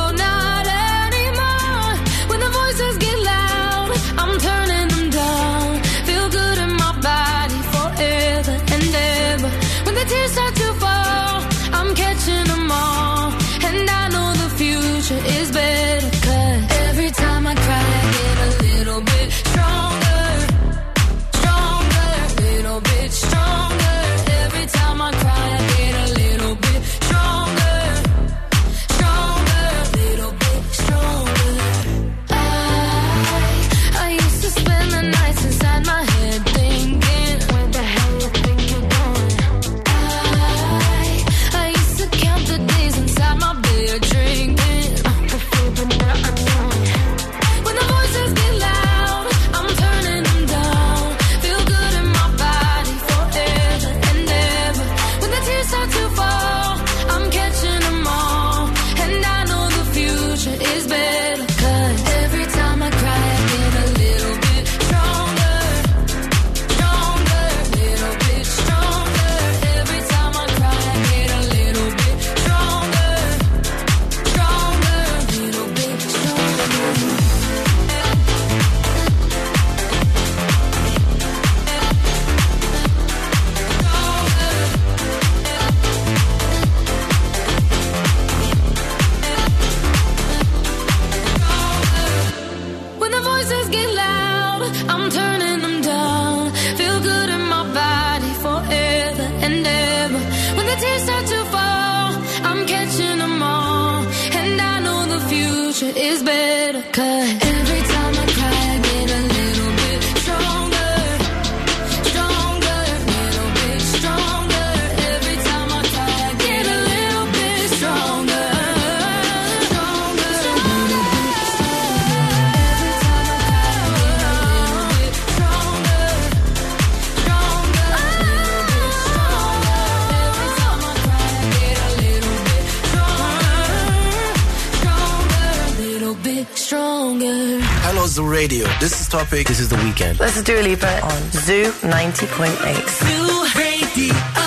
[138.46, 138.68] Radio.
[138.80, 139.48] This is Topic.
[139.48, 140.20] This is The Weekend.
[140.20, 142.90] This is Dua Lipa on Zoo 90.8.
[143.02, 144.45] Zoo Radio.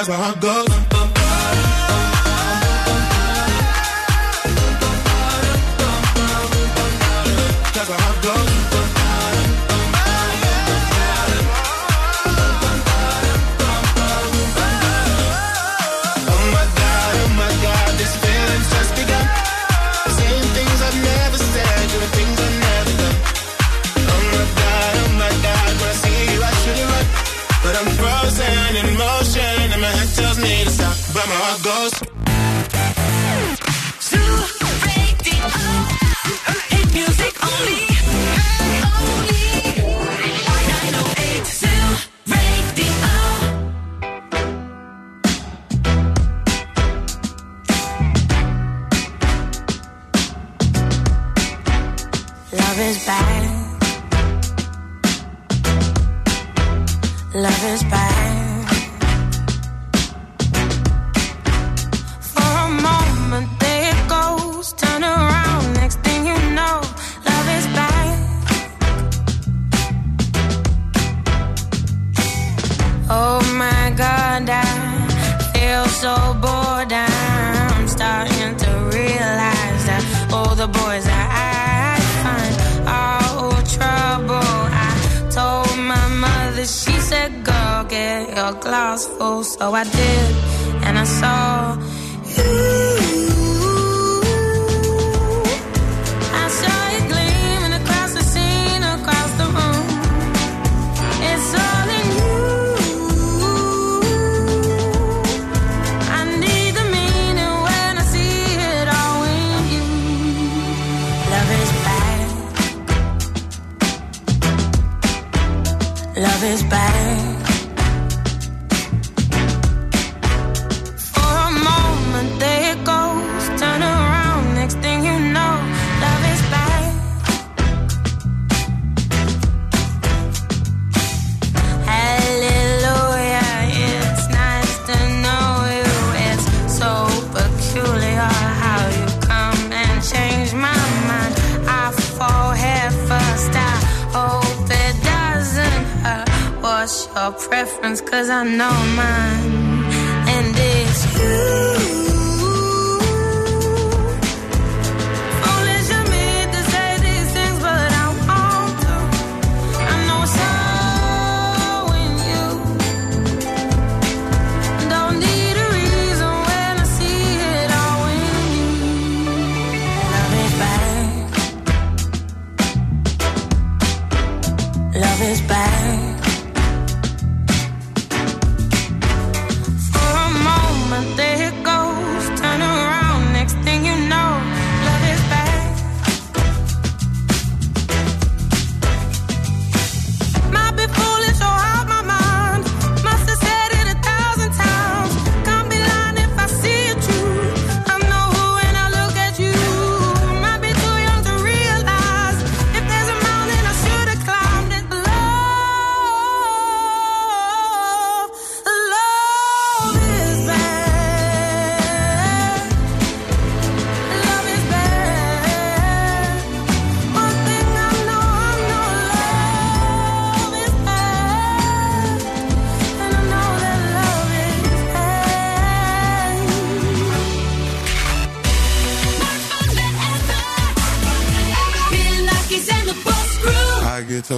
[0.00, 0.79] that's where I go.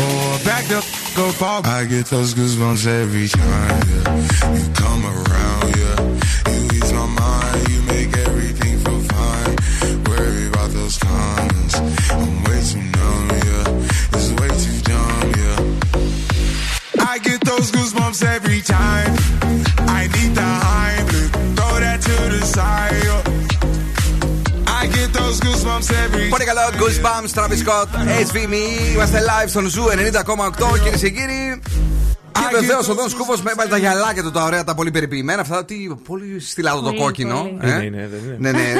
[0.00, 0.80] Or back the
[1.16, 1.64] go fall.
[1.64, 4.56] I get those goosebumps every time, yeah.
[4.56, 5.98] You come around, yeah.
[6.50, 9.56] You ease my mind, you make everything feel fine.
[10.06, 11.74] Worry about those comments.
[12.10, 14.16] I'm way too numb, yeah.
[14.16, 15.60] It's way too dumb, yeah.
[17.10, 19.12] I get those goosebumps every time.
[19.86, 23.03] I need the Heimlich, throw that to the side.
[26.30, 27.88] Πολύ καλό, Goosebumps, Travis Scott,
[28.28, 28.92] SVME.
[28.94, 31.62] Είμαστε live στον Zoo 90,8 κυρίες και κύριοι.
[32.34, 35.40] Και βεβαίως ο Δον Σκούφος με έβαλε τα γυαλάκια του, τα ωραία, τα πολύ περιποιημένα.
[35.40, 35.74] Αυτά τι
[36.06, 37.34] πολύ στυλάτο το Πολύ, κόκκινο.
[37.42, 37.58] πολύ.
[37.72, 37.74] ε.
[37.74, 38.36] Είναι, είναι, δεν είναι.
[38.38, 38.72] Ναι, ναι,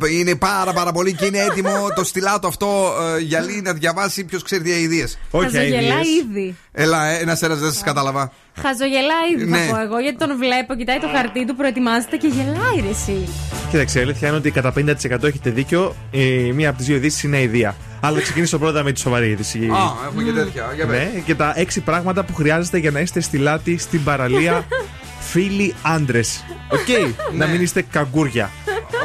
[0.00, 4.24] ναι, είναι πάρα πάρα πολύ και είναι έτοιμο το στυλάτο αυτό ε, γυαλί να διαβάσει
[4.24, 5.06] ποιος ξέρει τι αηδίες.
[5.32, 6.56] Χαζογελά ήδη.
[6.72, 8.32] Έλα, ένας ένας δεν σας κατάλαβα.
[8.62, 9.58] Χαζογελά ήδη Ναι.
[9.58, 13.28] θα πω εγώ, γιατί τον βλέπω, κοιτάει το χαρτί του, προετοιμάζεται και γελάει ρε εσύ.
[13.70, 15.96] Κοίταξε, η αλήθεια είναι ότι κατά 50% έχετε δίκιο.
[16.10, 17.74] Η μία από τις δύο ειδήσεις είναι αηδία.
[18.06, 19.58] Αλλά ξεκινήσω πρώτα με τη σοβαρή είδηση.
[19.58, 20.72] Α, έχουμε και τέτοια.
[20.74, 20.98] Για πες.
[20.98, 24.66] Ναι, και τα έξι πράγματα που χρειάζεται για να είστε στυλάτοι στην παραλία
[25.30, 26.44] φίλοι άντρες.
[26.70, 28.50] Οκ, να μην είστε καγκούρια.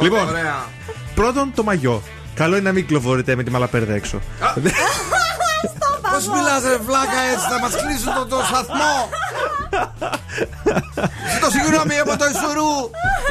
[0.00, 0.64] λοιπόν, Ωραία.
[1.14, 2.02] πρώτον το μαγιό.
[2.34, 4.20] Καλό είναι να μην κυκλοφορείτε με τη μαλαπέρδα έξω.
[6.12, 9.08] Πώς μιλάς, ρε βλάκα, έτσι θα μας κλείσουν το, το σταθμό.
[11.34, 12.72] Ζητώ συγγνώμη από το Ισουρού.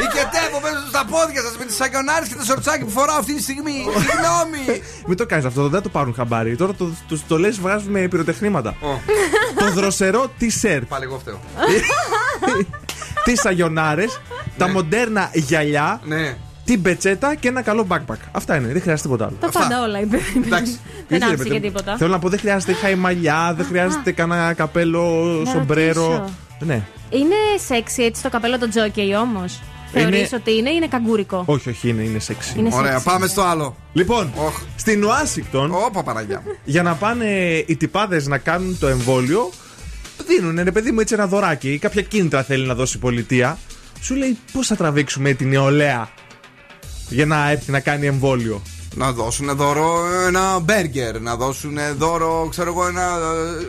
[0.03, 3.41] Οικετεύω μέσα στα πόδια σας με τις σαγιονάρες και το σορτσάκι που φοράω αυτή τη
[3.41, 3.77] στιγμή.
[4.05, 4.63] Συγγνώμη.
[5.07, 6.55] Μην το κάνεις αυτό, δεν το πάρουν χαμπάρι.
[6.55, 8.75] Τώρα το, το, το λες, βγάζουμε πυροτεχνήματα.
[9.59, 10.81] το δροσερό t-shirt.
[10.87, 11.39] Πάλι εγώ φταίω.
[13.23, 14.21] τι σαγιονάρες,
[14.57, 16.35] τα μοντέρνα γυαλιά, Ναι.
[16.65, 18.17] την πετσέτα και ένα καλό backpack.
[18.31, 19.35] Αυτά είναι, δεν χρειάζεται τίποτα άλλο.
[19.39, 20.17] Τα πάντα όλα είπε.
[20.43, 20.63] Δεν
[21.07, 21.61] Ήθελε, άφησε παιδί και μου.
[21.61, 21.97] τίποτα.
[21.97, 25.01] Θέλω να πω, δεν χρειάζεται χαϊμαλιά, δεν χρειάζεται κανένα καπέλο,
[25.45, 26.01] Να σομπρέρο.
[26.07, 26.29] ρωτήσω.
[26.59, 26.81] Ναι.
[27.09, 27.35] Είναι
[27.67, 29.59] σεξι έτσι το καπέλο το τζόκεϊ όμως.
[29.91, 32.53] Θεωρείς ότι είναι ή είναι καγκούρικο; Όχι, όχι, είναι, είναι σεξι.
[32.59, 33.05] Είναι Ωραία, σεξι.
[33.05, 33.75] πάμε στο άλλο.
[33.93, 34.33] Λοιπόν,
[34.75, 36.41] στην Ουάσιγκτον, Όπα Παναγιά.
[36.45, 36.55] μου.
[36.63, 37.25] για να πάνε
[37.67, 39.49] οι τυπάδες να κάνουν το εμβόλιο,
[40.27, 41.77] δίνουν ρε παιδί μου έτσι ένα δωράκι.
[41.77, 43.57] Κάποια κίνητρα θέλει να δώσει η πολιτεία.
[44.01, 46.09] Σου λέει πώς θα τραβήξουμε την νεολαία
[47.09, 48.61] για να έρθει να κάνει εμβόλιο;
[48.95, 53.01] Να δώσουν δώρο ένα μπέργκερ, να δώσουν δώρο, ξέρω εγώ, ένα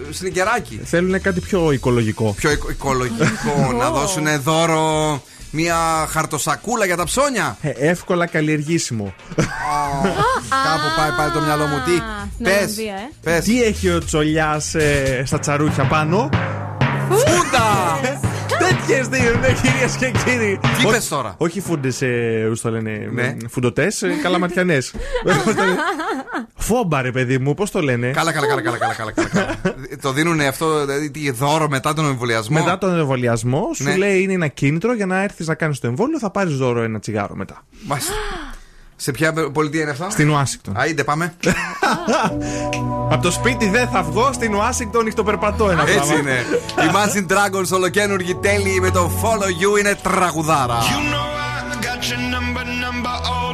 [0.09, 0.81] ε, σνικεράκι.
[0.85, 2.33] Θέλουν κάτι πιο οικολογικό.
[2.37, 7.57] Πιο οικο- οικολογικό, να δώσουν δώρο μια χαρτοσακούλα για τα ψώνια.
[7.61, 9.15] Ε, εύκολα καλλιεργήσιμο.
[10.49, 11.77] Κάπου πάει πάλι το μυαλό μου.
[11.85, 11.93] Τι,
[12.35, 13.11] στην πες, Ολλανδία, ε.
[13.23, 13.45] πες.
[13.45, 14.75] Τι έχει ο τσολιάς
[15.25, 16.29] στα τσαρούχια πάνω;
[17.09, 18.01] Φούντα!
[18.71, 20.59] Τέτοιες δίνουν, κυρίες και κύριοι.
[20.63, 22.03] Τι Όχι- πες τώρα; Όχι φούντες,
[22.49, 23.37] πώς το λένε, Ναι.
[23.49, 24.79] φουντοτές, καλαματιανέ.
[26.57, 29.57] Φόμπα, ρε παιδί μου, πώς το λένε; Καλά, καλά, καλά, καλά, καλά, καλά, καλά, καλά.
[30.03, 33.97] το δίνουν αυτό, δηλαδή τι δώρο μετά τον εμβολιασμό; Μετά τον εμβολιασμό, σου Ναι.
[33.97, 36.99] λέει είναι ένα κίνητρο για να έρθεις να κάνεις το εμβόλιο, θα πάρεις δώρο ένα
[36.99, 37.65] τσιγάρο μετά.
[37.87, 38.13] Μάλιστα.
[39.02, 40.74] Σε ποια πολιτεία είναι αυτό; Στην Ουάσιγκτον.
[40.77, 41.35] Άιντε, πάμε.
[43.12, 46.02] Από το σπίτι δεν θα βγω, στην Ουάσιγκτον νυχτοπερπατώ ένα πράγμα.
[46.02, 46.44] Έτσι είναι.
[46.77, 50.78] Η Imagine Dragons ολοκένουργη τέλη με το Follow You είναι τραγουδάρα.
[50.78, 51.31] You know
[51.72, 53.49] I got your number, number all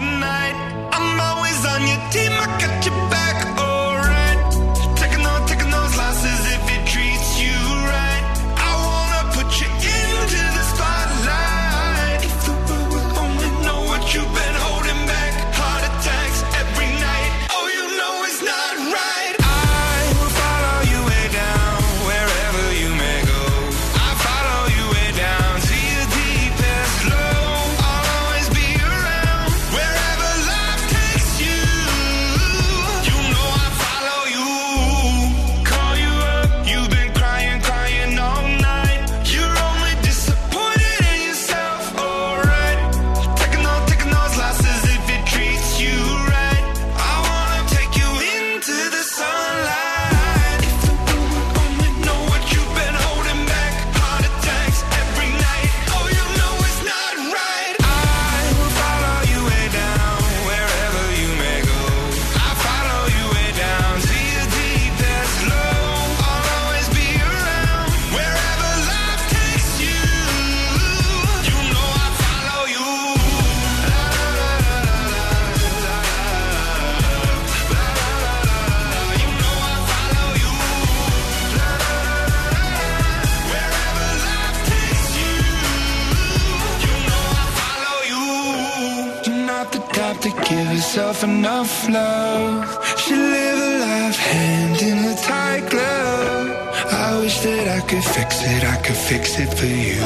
[90.17, 92.99] type to give yourself enough love.
[92.99, 96.51] Should live a life hand in a tight glove.
[96.93, 100.01] I wish that I could fix it, I could fix it for you.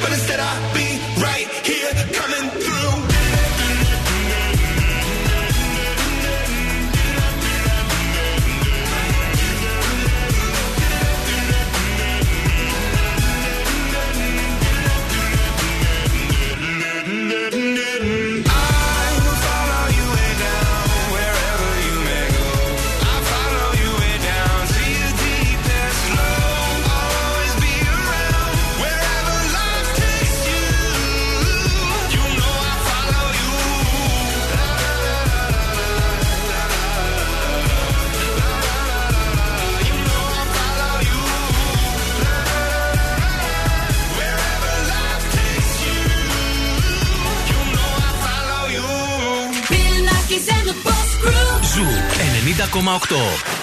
[0.00, 1.07] But instead I'll be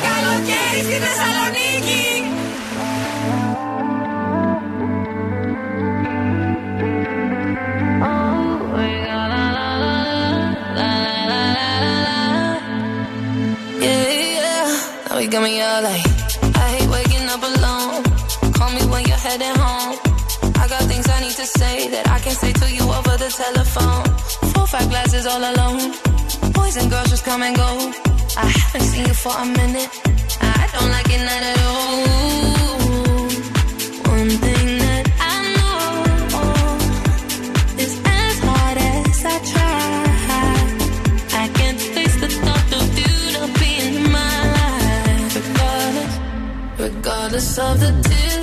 [0.09, 2.05] Καλοκαίρι στη Θεσσαλονίκη.
[13.85, 14.09] Yeah,
[14.39, 15.09] yeah.
[15.09, 16.07] Now you got me all like,
[16.63, 18.03] I hate waking up alone.
[18.57, 19.95] Call me when you're heading home.
[20.63, 23.31] I got things I need to say that I can't say to you over the
[23.43, 24.05] telephone.
[24.53, 25.83] Four, five glasses all alone.
[26.57, 27.71] Boys and girls just come and go.
[28.38, 29.90] I haven't seen you for a minute.
[30.42, 33.30] I don't like it not at all.
[34.12, 35.80] One thing that I know
[37.84, 40.04] is as hard as I try.
[41.44, 45.36] I can't face the thought of you not being in my life.
[45.36, 46.14] Regardless,
[46.78, 48.35] regardless of the tears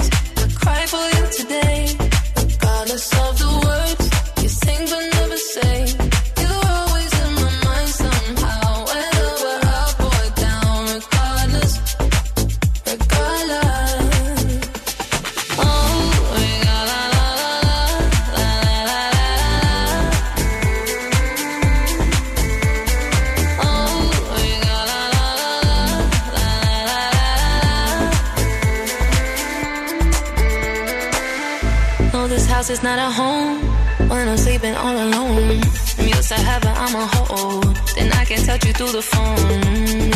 [38.53, 39.39] touch you through the phone.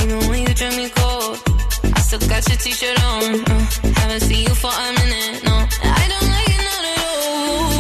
[0.03, 1.41] Even when you drink me cold,
[1.97, 3.23] I still got your t-shirt on.
[3.51, 3.61] Uh,
[4.01, 5.57] haven't seen you for a minute, no.
[6.01, 7.73] I don't like it not at all.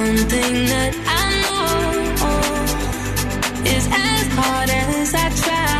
[0.00, 1.64] One thing that I know
[3.74, 5.70] is as hard as I try.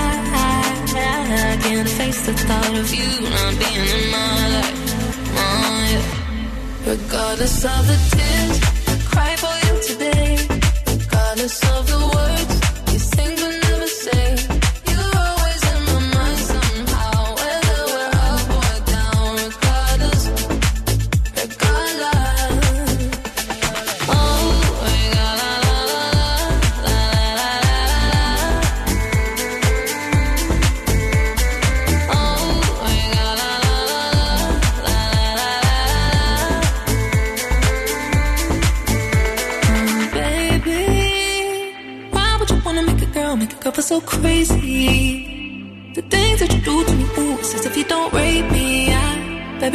[1.50, 4.80] I can't face the thought of you not being in my life.
[5.42, 6.92] Oh, yeah.
[6.92, 8.71] Regardless of the tears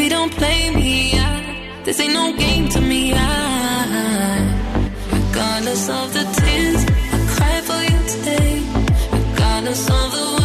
[0.07, 1.11] baby, don't play me.
[1.13, 3.13] I, this ain't no game to me.
[3.13, 3.19] I,
[5.11, 8.61] regardless of the tears, I cry for you today.
[9.11, 10.36] Regardless of the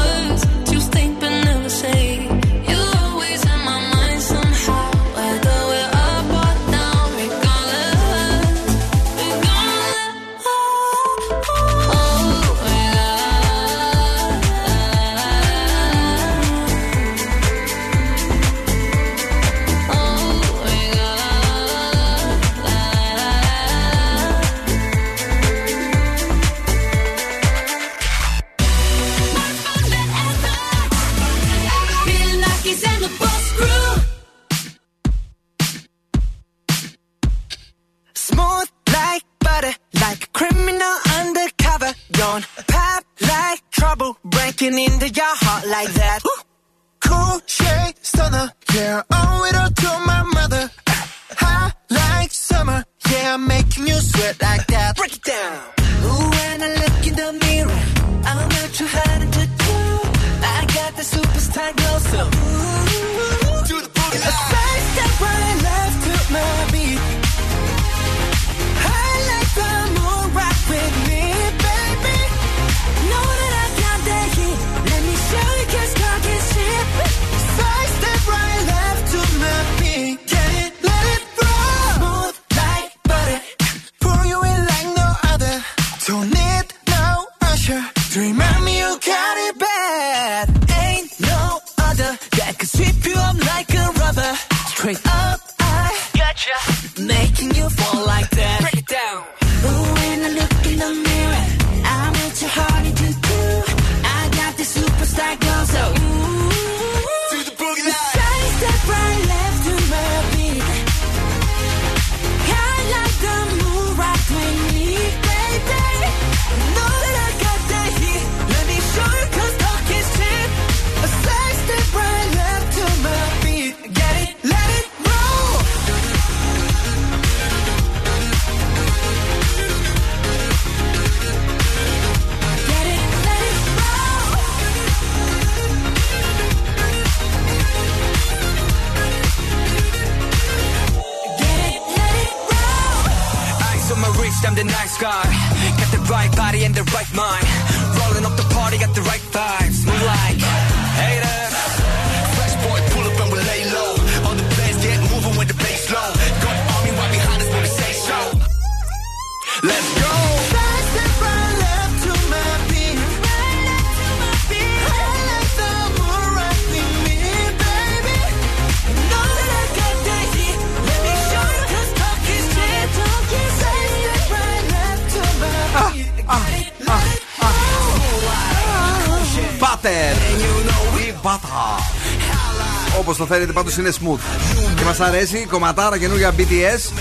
[183.43, 184.77] Όπω το θέλετε, πάντως είναι smooth.
[184.77, 186.93] Και μας αρέσει κομματάρα καινούργια BTS.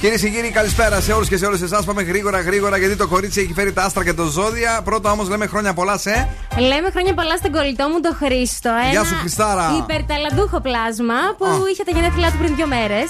[0.00, 1.84] Κυρίες και κύριοι, καλησπέρα σε όλους και σε όλες εσάς.
[1.84, 4.80] Πάμε γρήγορα, γρήγορα γιατί το κορίτσι έχει φέρει τα άστρα και το ζώδια.
[4.84, 6.28] Πρώτα όμως λέμε χρόνια πολλά σε.
[6.58, 8.68] Λέμε χρόνια πολλά στον κολλητό μου τον Χρήστο.
[8.68, 9.66] Ένα Γεια σου, Χριστάρα.
[9.82, 13.08] Υπερταλαντούχο πλάσμα που είχε τα γενέθλιά του πριν δύο μέρες.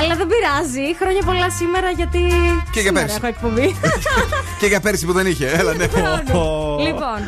[0.00, 0.96] Αλλά δεν πειράζει.
[1.00, 2.24] Χρόνια πολλά σήμερα γιατί.
[2.72, 3.16] Και για σήμερα πέρσι.
[3.16, 3.76] έχω εκπομπή.
[4.60, 5.46] και για πέρσι που δεν είχε.
[5.46, 5.86] Έλα, ναι.
[6.86, 7.20] λοιπόν.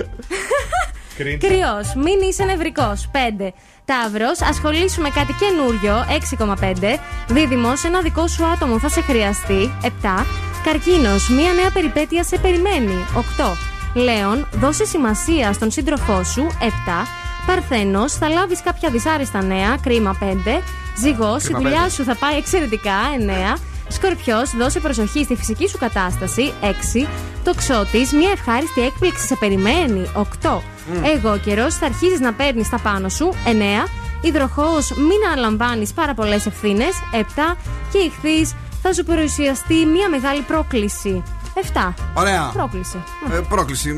[1.24, 3.08] Κρυός, μην είσαι νευρικός.
[3.12, 3.52] 5.
[3.84, 6.04] Ταύρος, ασχολήσου με κάτι καινούριο.
[6.08, 6.98] 6,5.
[7.28, 9.70] Δίδυμος, ένα δικό σου άτομο θα σε χρειαστεί.
[9.82, 10.26] 7.
[10.64, 13.04] Καρκίνος, μία νέα περιπέτεια σε περιμένει.
[13.14, 13.56] 8.
[13.94, 16.46] Λέων, δώσε σημασία στον σύντροφό σου.
[16.60, 17.06] 7.
[17.46, 19.76] Παρθένος, θα λάβεις κάποια δυσάρεστα νέα.
[19.82, 20.62] Κρίμα 5.
[20.98, 21.90] Ζυγός, η Κρίμα δουλειά πέντε.
[21.90, 22.96] σου θα πάει εξαιρετικά.
[23.18, 23.58] 9.
[23.88, 26.52] Σκορπιός, δώσε προσοχή στη φυσική σου κατάσταση.
[26.60, 27.08] 6.
[27.44, 30.10] Τοξότης, μια ευχάριστη έκπληξη σε περιμένει.
[30.14, 30.62] 8.
[30.92, 31.04] Μμ.
[31.04, 33.34] Εγώ καιρός, θα αρχίσεις να παίρνεις τα πάνω σου.
[33.44, 33.88] 9.
[34.20, 36.92] Υδροχός, μην αναλαμβάνεις πάρα πολλές ευθύνες.
[37.12, 37.56] 7.
[37.92, 41.22] Και ηχθείς, θα σου παρουσιαστεί μια μεγάλη πρόκληση.
[41.54, 41.94] 7.
[42.14, 42.50] Ωραία.
[42.52, 43.02] Πρόκληση.
[43.32, 43.94] Ε, πρόκληση.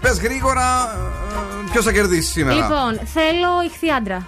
[0.00, 0.64] Πες γρήγορα,
[1.70, 4.26] ποιος θα κερδίσει σήμερα; Λοιπόν, θέλω ηχθή άντρα.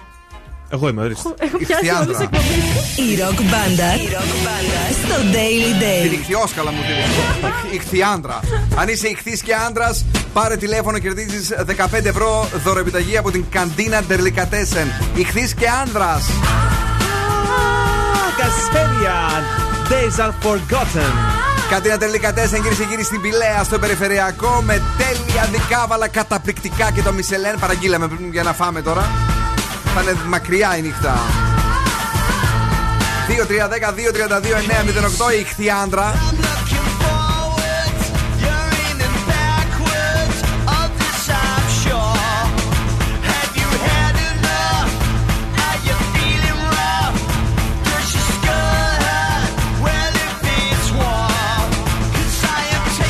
[0.69, 1.29] Εγώ είμαι, ορίστε.
[1.39, 2.97] Έχω πιάσει όλες τις εκπομπές.
[2.97, 3.89] Η ροκ μπάντα
[5.03, 6.09] στο Daily Day.
[6.09, 6.79] Την ηχθιόσκαλα μου
[7.79, 8.01] την
[8.79, 11.53] Αν είσαι ηχθής και άντρας, πάρε τηλέφωνο, κερδίζεις
[11.91, 14.91] 15 ευρώ δωρεπιταγή από την Καντίνα Ντερλικατέσεν.
[15.15, 16.25] Ηχθή και άντρας.
[18.37, 19.43] Κασέριαν.
[19.89, 21.13] Days are forgotten.
[21.69, 22.33] Καντίνα τελικά 4
[22.89, 27.59] κυρίε στην Πηλαία, στο περιφερειακό, με τέλεια δικάβαλα καταπληκτικά και το Μισελέν.
[27.59, 29.26] Παραγγείλαμε πριν για να φάμε τώρα
[30.03, 31.17] θα είναι μακριά η νύχτα.
[35.29, 36.13] 2-3-10-2-32-9-08 η χτιάντρα.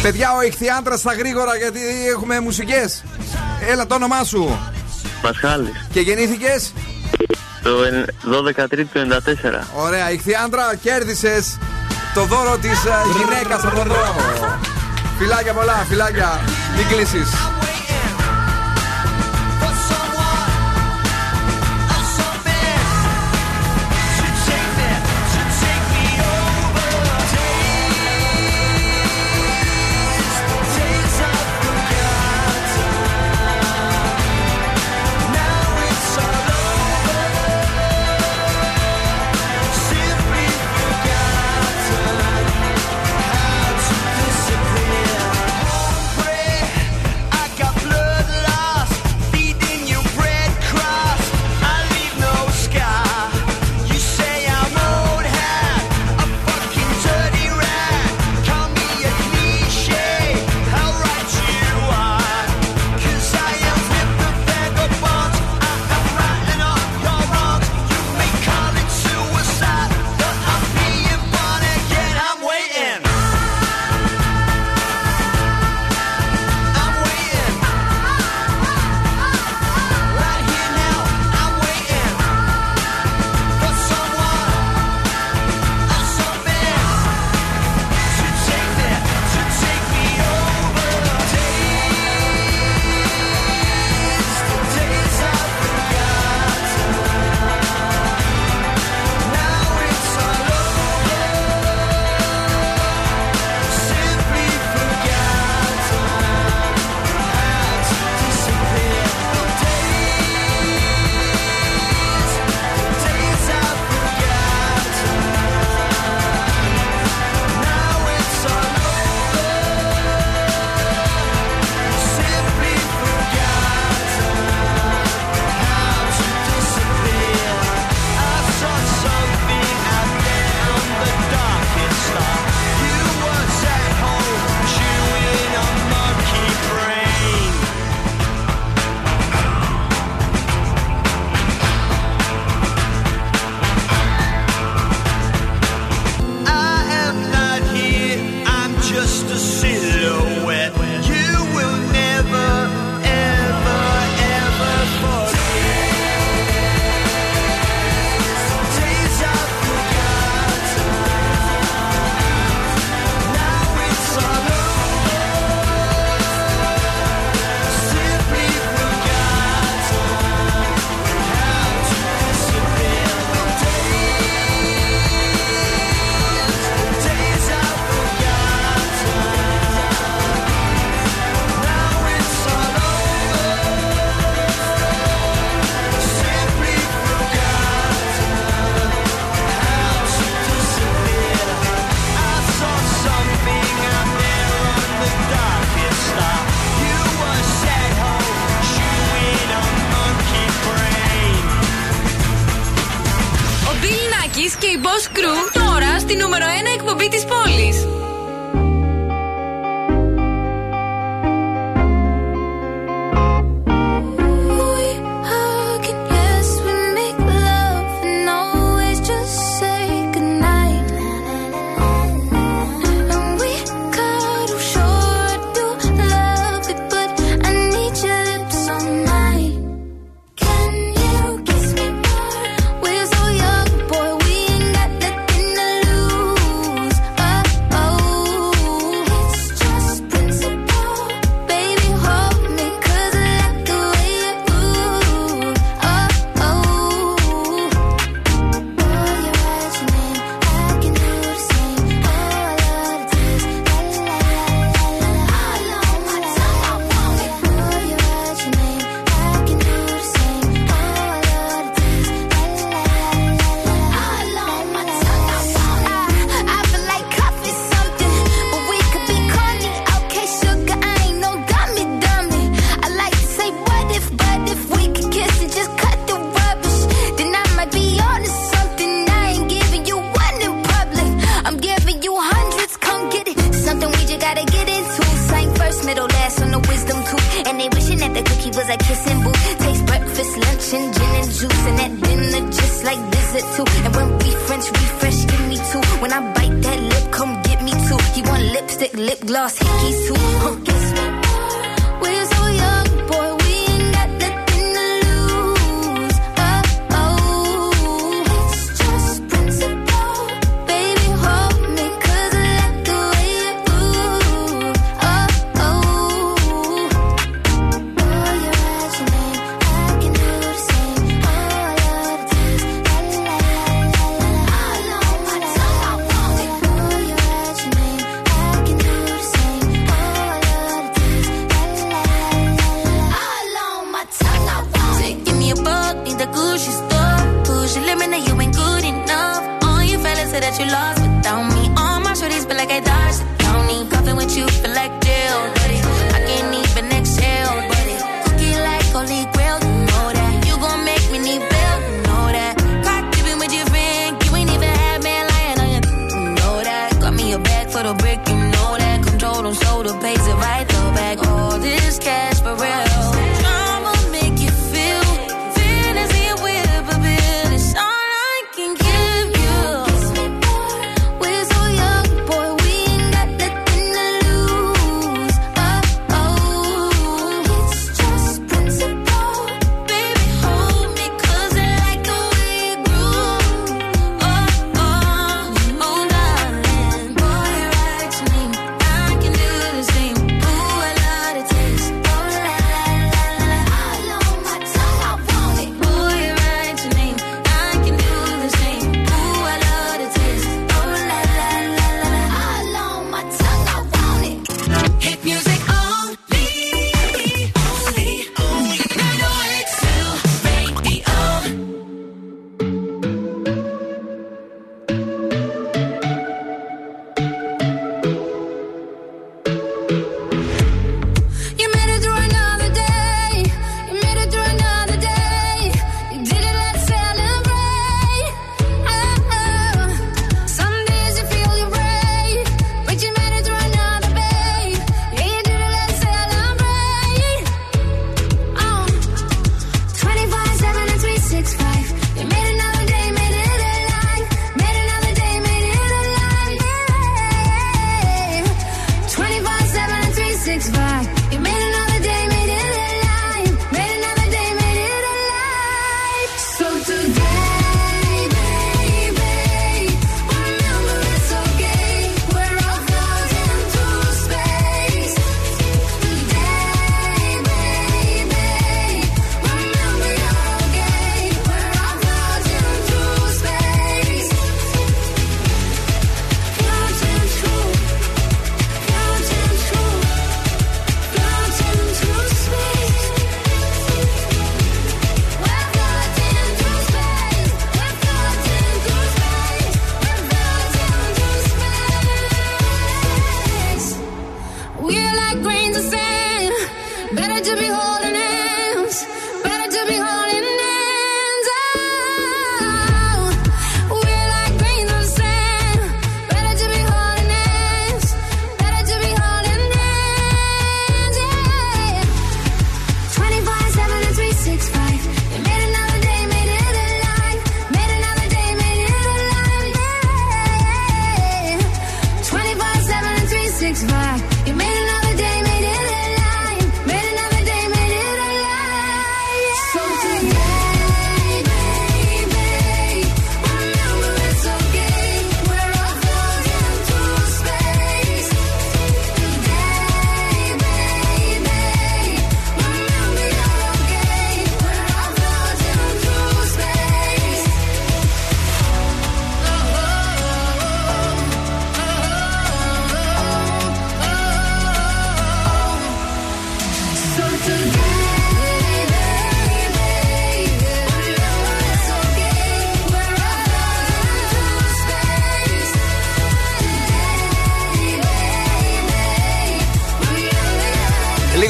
[0.01, 3.03] Παιδιά, ο Ιχθιάντρα στα γρήγορα γιατί έχουμε μουσικές.
[3.69, 4.59] Έλα το όνομά σου.
[5.21, 5.87] Πασχάλης.
[5.93, 6.73] Και γεννήθηκες;
[7.63, 7.71] Το
[8.23, 9.67] 12 του 94.
[9.75, 11.57] Ωραία, ηχθιάντρα, κέρδισες
[12.17, 14.21] το δώρο της ε, γυναίκας από τον δρόμο.
[15.17, 16.39] Φιλάκια πολλά, φιλάκια.
[16.75, 17.29] Μην κλείσεις.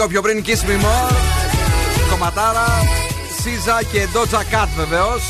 [0.07, 1.13] Το πιο πριν Kiss Me More.
[2.09, 2.65] Κομματάρα,
[3.41, 5.21] Σίζα και Doja Cat βεβαίως.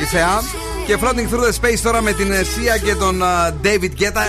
[0.00, 0.42] Η Σεά.
[0.86, 3.22] Και Floating Through the Space τώρα με την Σία και τον
[3.62, 4.24] David Guetta.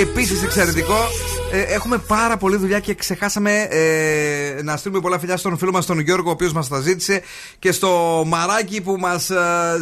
[0.00, 1.08] επίσης εξαιρετικό.
[1.52, 5.86] Ε, έχουμε πάρα πολλή δουλειά και ξεχάσαμε ε, να στείλουμε πολλά φιλιά στον φίλο μας
[5.86, 7.22] τον Γιώργο, ο οποίος μας τα ζήτησε
[7.58, 9.30] και στο μαράκι που μας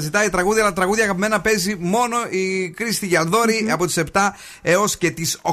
[0.01, 0.63] ζητάει τραγούδια.
[0.63, 4.31] Αλλά τραγούδια αγαπημένα παίζει μόνο η Κρίστη Γιαλδόρη από τις 7
[4.63, 5.53] έως και τις 8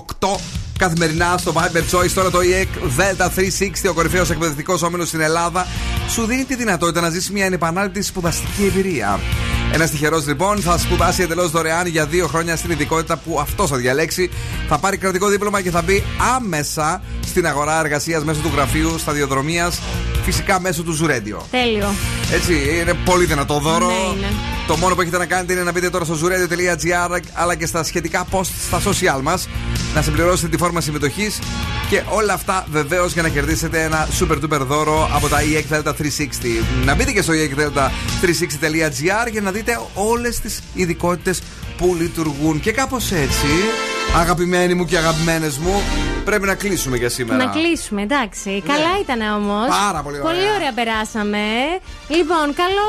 [0.77, 2.11] καθημερινά στο Viber Choice.
[2.11, 5.67] Τώρα το EEC Delta 360, ο κορυφαίος εκπαιδευτικός όμιλος στην Ελλάδα,
[6.09, 9.19] σου δίνει τη δυνατότητα να ζήσεις μια ανεπανάληπτη σπουδαστική εμπειρία.
[9.75, 13.77] Ένας τυχερός λοιπόν θα σπουδάσει εντελώς δωρεάν για δύο χρόνια στην ειδικότητα που αυτός θα
[13.77, 14.29] διαλέξει.
[14.67, 16.03] Θα πάρει κρατικό δίπλωμα και θα μπει
[16.35, 19.79] άμεσα στην αγορά εργασίας μέσω του γραφείου σταδιοδρομίας,
[20.23, 21.45] φυσικά μέσω του Ζουρέντιο.
[21.51, 21.93] Τέλειο.
[22.33, 23.87] Έτσι, είναι πολύ δυνατό δώρο.
[23.87, 24.27] Ναι, είναι.
[24.67, 27.83] Το μόνο που έχετε να κάνετε είναι να μπείτε τώρα στο zuradio.gr αλλά και στα
[27.83, 29.47] σχετικά post στα social μας,
[29.95, 31.39] να συμπληρώσετε τη φόρμα συμμετοχής
[31.89, 35.89] και όλα αυτά βεβαίως για να κερδίσετε ένα super duper δώρο από τα EEC Delta
[35.89, 35.93] 360.
[36.85, 39.62] Να μπείτε και στο EEC360.gr για να δείτε
[39.93, 41.41] όλες τις ειδικότητες
[41.77, 42.59] που λειτουργούν.
[42.59, 43.47] Και κάπως έτσι,
[44.15, 45.81] αγαπημένοι μου και αγαπημένες μου,
[46.25, 47.43] πρέπει να κλείσουμε για σήμερα.
[47.45, 48.63] Να κλείσουμε, εντάξει.
[48.67, 49.67] Καλά ήταν όμως.
[49.67, 50.31] Πάρα πολύ ωραία.
[50.31, 51.37] Πολύ ωραία περάσαμε.
[52.07, 52.87] Λοιπόν, καλό,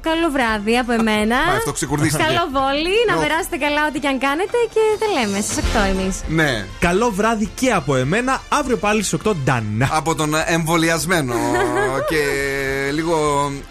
[0.00, 1.36] καλό βράδυ από εμένα.
[1.46, 2.22] Μα, αυτό ξεκουρδίστηκε.
[2.22, 2.96] Καλό βόλι.
[3.08, 3.20] Να Ω.
[3.20, 6.20] περάσετε καλά ό,τι και αν κάνετε και τα λέμε στι 8 εμείς.
[6.28, 6.66] Ναι.
[6.78, 8.40] Καλό βράδυ και από εμένα.
[8.48, 9.88] Αύριο πάλι στις 8 Ντάν.
[9.92, 11.34] Από τον εμβολιασμένο
[12.10, 12.20] και
[12.92, 13.16] λίγο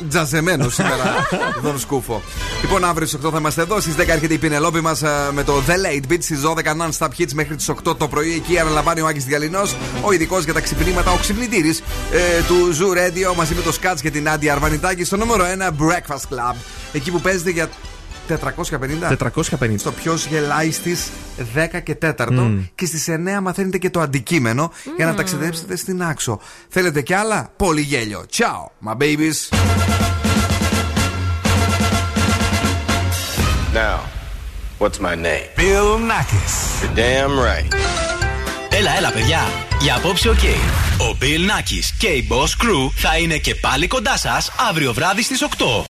[0.10, 1.28] τζαζεμένο σήμερα,
[1.64, 2.22] Δον Σκούφο.
[2.62, 3.80] Λοιπόν, αύριο στις 8 θα είμαστε εδώ.
[3.82, 5.02] Στις 10 έρχεται η Πινελόπη μας
[5.32, 6.18] με το The Late Beat.
[6.24, 8.34] Στις 12 non-stop hits μέχρι τις 8 το πρωί.
[8.34, 11.80] Εκεί αναλαμβάνει ο Άκης Διαλυνός, ο ειδικός για τα ξυπνήματα, ο ξυπνητήρης
[12.12, 15.68] ε, του Zoo Radio μαζί με το Σκάτ και την Άντια Αρβανιτάκη στο νούμερο 1
[15.68, 16.56] Breakfast Club.
[16.94, 17.70] Εκεί που παίζεται για
[18.28, 18.36] 450.
[19.60, 19.76] 450.
[19.78, 21.10] Στο ποιος γελάει στις
[21.56, 22.64] 10 και 4 Μμμ.
[22.76, 26.40] και στις 9 μαθαίνετε και το αντικείμενο για να ταξιδέψετε στην άξο.
[26.70, 28.26] Θέλετε κι άλλα; Πολύ γέλιο.
[28.38, 29.50] Ciao, my babies.
[33.74, 34.23] Now,
[34.84, 35.48] what's my name?
[35.56, 36.56] Bill Nackis.
[36.82, 37.74] You're damn right.
[38.70, 39.42] Έλα, έλα, παιδιά.
[39.82, 40.44] Για απόψε, οκ.
[40.98, 45.22] Ο Bill Nakis και η Boss Crew θα είναι και πάλι κοντά σας αύριο βράδυ
[45.22, 45.93] στις 8.